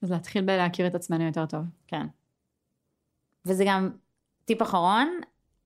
[0.01, 1.61] אז להתחיל בלהכיר את עצמנו יותר טוב.
[1.87, 2.07] כן.
[3.45, 3.89] וזה גם
[4.45, 5.19] טיפ אחרון,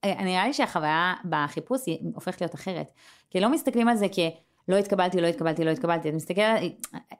[0.04, 2.91] אה, נראה לי שהחוויה בחיפוש היא הופכת להיות אחרת.
[3.30, 4.19] כי לא מסתכלים על זה כ...
[4.67, 6.10] לא התקבלתי, לא התקבלתי, לא התקבלתי.
[6.10, 6.62] את מסתכלת,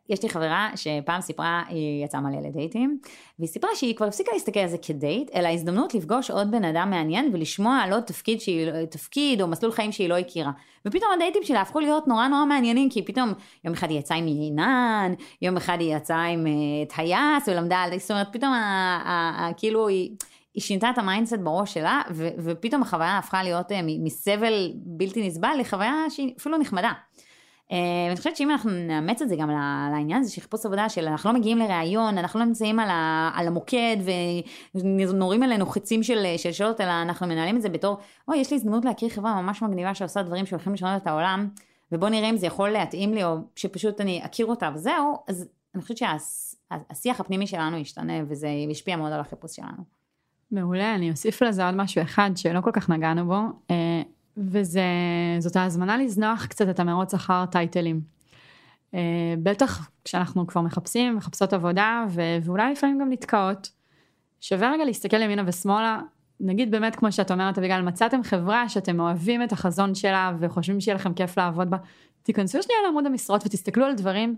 [0.10, 3.00] יש לי חברה שפעם סיפרה, היא יצאה מלא לדייטים,
[3.40, 6.90] והיא סיפרה שהיא כבר הפסיקה להסתכל על זה כדייט, אלא הזדמנות לפגוש עוד בן אדם
[6.90, 10.52] מעניין ולשמוע על עוד תפקיד, שהיא, תפקיד או מסלול חיים שהיא לא הכירה.
[10.86, 14.26] ופתאום הדייטים שלה הפכו להיות נורא נורא מעניינים, כי פתאום יום אחד היא יצאה עם
[14.26, 18.54] יינן, יום אחד היא יצאה עם אה, טייס ולמדה על, זאת אומרת, פתאום
[19.58, 20.12] כאילו היא...
[20.54, 25.56] היא שינתה את ה mindset בראש שלה, ופתאום החוויה הפכה להיות אה, מסבל בלתי נסבל
[25.60, 26.92] לחוויה שהיא אפילו נחמדה.
[27.72, 29.50] אה, ואני חושבת שאם אנחנו נאמץ את זה גם
[29.92, 33.32] לעניין הזה של חיפוש עבודה, של אנחנו לא מגיעים לראיון, אנחנו לא נמצאים על, ה,
[33.36, 33.98] על המוקד
[34.76, 37.98] ונורים עלינו חיצים של, של שאלות, אלא אנחנו מנהלים את זה בתור,
[38.28, 41.50] אוי, יש לי הזדמנות להכיר חברה ממש מגניבה שעושה דברים שהולכים לשנות את העולם,
[41.92, 45.82] ובוא נראה אם זה יכול להתאים לי, או שפשוט אני אכיר אותה וזהו, אז אני
[45.82, 49.84] חושבת שהשיח הפנימי שלנו ישתנה, וזה ישפיע מאוד על החיפוש שלנו.
[50.52, 53.42] מעולה, אני אוסיף לזה עוד משהו אחד שלא כל כך נגענו בו.
[54.38, 54.44] אה,
[55.38, 58.16] וזאת ההזמנה לזנוח קצת את המרוץ אחר טייטלים.
[58.92, 58.98] Uh,
[59.44, 63.70] בטח כשאנחנו כבר מחפשים, מחפשות עבודה, ו- ואולי לפעמים גם נתקעות.
[64.42, 66.00] שווה רגע להסתכל ימינה ושמאלה,
[66.40, 70.96] נגיד באמת כמו שאת אומרת אביגל, מצאתם חברה שאתם אוהבים את החזון שלה וחושבים שיהיה
[70.96, 71.78] לכם כיף לעבוד בה,
[72.24, 74.36] תיכנסו שנייה לעמוד המשרות ותסתכלו על דברים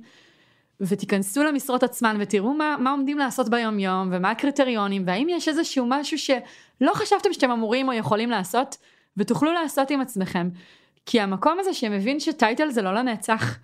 [0.82, 5.86] ותיכנסו למשרות עצמן ותראו מה, מה עומדים לעשות ביום יום ומה הקריטריונים והאם יש איזשהו
[5.90, 8.78] משהו שלא חשבתם שאתם אמורים או יכולים לעשות
[9.18, 10.50] ותוכלו לעשות עם עצמכם.
[11.06, 13.58] כי המקום הזה שמבין שטייטל זה לא לנצח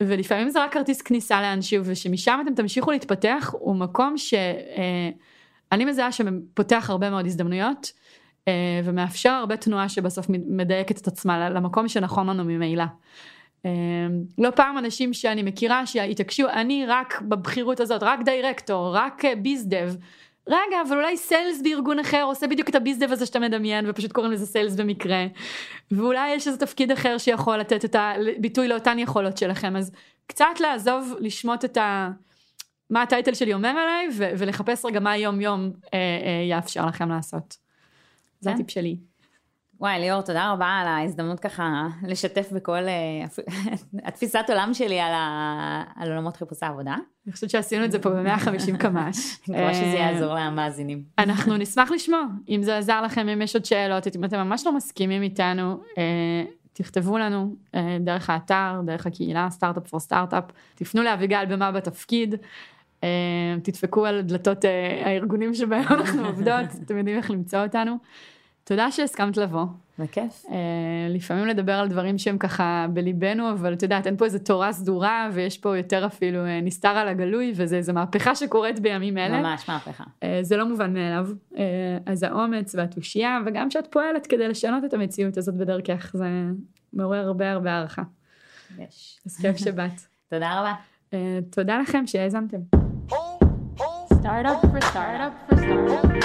[0.00, 6.86] ולפעמים זה רק כרטיס כניסה לאנשהו ושמשם אתם תמשיכו להתפתח הוא מקום שאני מזהה שפותח
[6.90, 7.92] הרבה מאוד הזדמנויות
[8.48, 12.84] אה, ומאפשר הרבה תנועה שבסוף מדייקת את עצמה למקום שנכון לנו ממילא.
[13.66, 13.70] אה,
[14.38, 19.94] לא פעם אנשים שאני מכירה שהתעקשו אני רק בבחירות הזאת רק דירקטור רק ביזדב
[20.46, 24.32] רגע אבל אולי סיילס בארגון אחר עושה בדיוק את הביזדב הזה שאתה מדמיין ופשוט קוראים
[24.32, 25.26] לזה סיילס במקרה
[25.90, 29.92] ואולי יש איזה תפקיד אחר שיכול לתת את הביטוי לאותן יכולות שלכם אז
[30.26, 32.10] קצת לעזוב לשמוט את ה...
[32.90, 37.08] מה הטייטל שלי אומר עליי ו- ולחפש רגע מה היום יום אה, אה, יאפשר לכם
[37.08, 37.56] לעשות.
[38.40, 38.56] זה כן.
[38.56, 38.96] הטיפ שלי.
[39.80, 43.44] וואי ליאור תודה רבה על ההזדמנות ככה לשתף בכל אה,
[44.08, 45.82] התפיסת עולם שלי על, ה...
[45.96, 46.94] על עולמות חיפושי עבודה.
[47.26, 49.16] אני חושבת שעשינו את זה פה ב-150 קמ"ש.
[49.48, 51.02] אני מקווה שזה אה, יעזור למאזינים.
[51.18, 54.72] אנחנו נשמח לשמוע אם זה עזר לכם אם יש עוד שאלות אם אתם ממש לא
[54.76, 57.56] מסכימים איתנו אה, תכתבו לנו
[58.00, 60.44] דרך האתר דרך הקהילה סטארט-אפ פור סטארט-אפ
[60.74, 62.34] תפנו לאביגל במה בתפקיד.
[63.62, 64.64] תדפקו על דלתות
[65.04, 67.98] הארגונים שבהם אנחנו עובדות אתם יודעים איך למצוא אותנו.
[68.64, 69.66] תודה שהסכמת לבוא.
[69.98, 70.44] בכיף.
[70.50, 70.56] אה,
[71.08, 75.28] לפעמים לדבר על דברים שהם ככה בליבנו אבל את יודעת אין פה איזה תורה סדורה
[75.32, 79.40] ויש פה יותר אפילו אה, נסתר על הגלוי וזה איזה מהפכה שקורית בימים אלה.
[79.40, 80.04] ממש מהפכה.
[80.22, 81.64] אה, זה לא מובן מאליו אה,
[82.06, 86.26] אז האומץ והתושייה וגם שאת פועלת כדי לשנות את המציאות הזאת בדרכך זה
[86.92, 88.02] מעורר הרבה הרבה הערכה.
[88.78, 89.20] יש.
[89.26, 90.00] אז כיף שבאת.
[90.30, 90.72] תודה רבה.
[91.14, 92.58] אה, תודה לכם שהאזנתם.
[94.24, 96.24] Startup for startup for startup.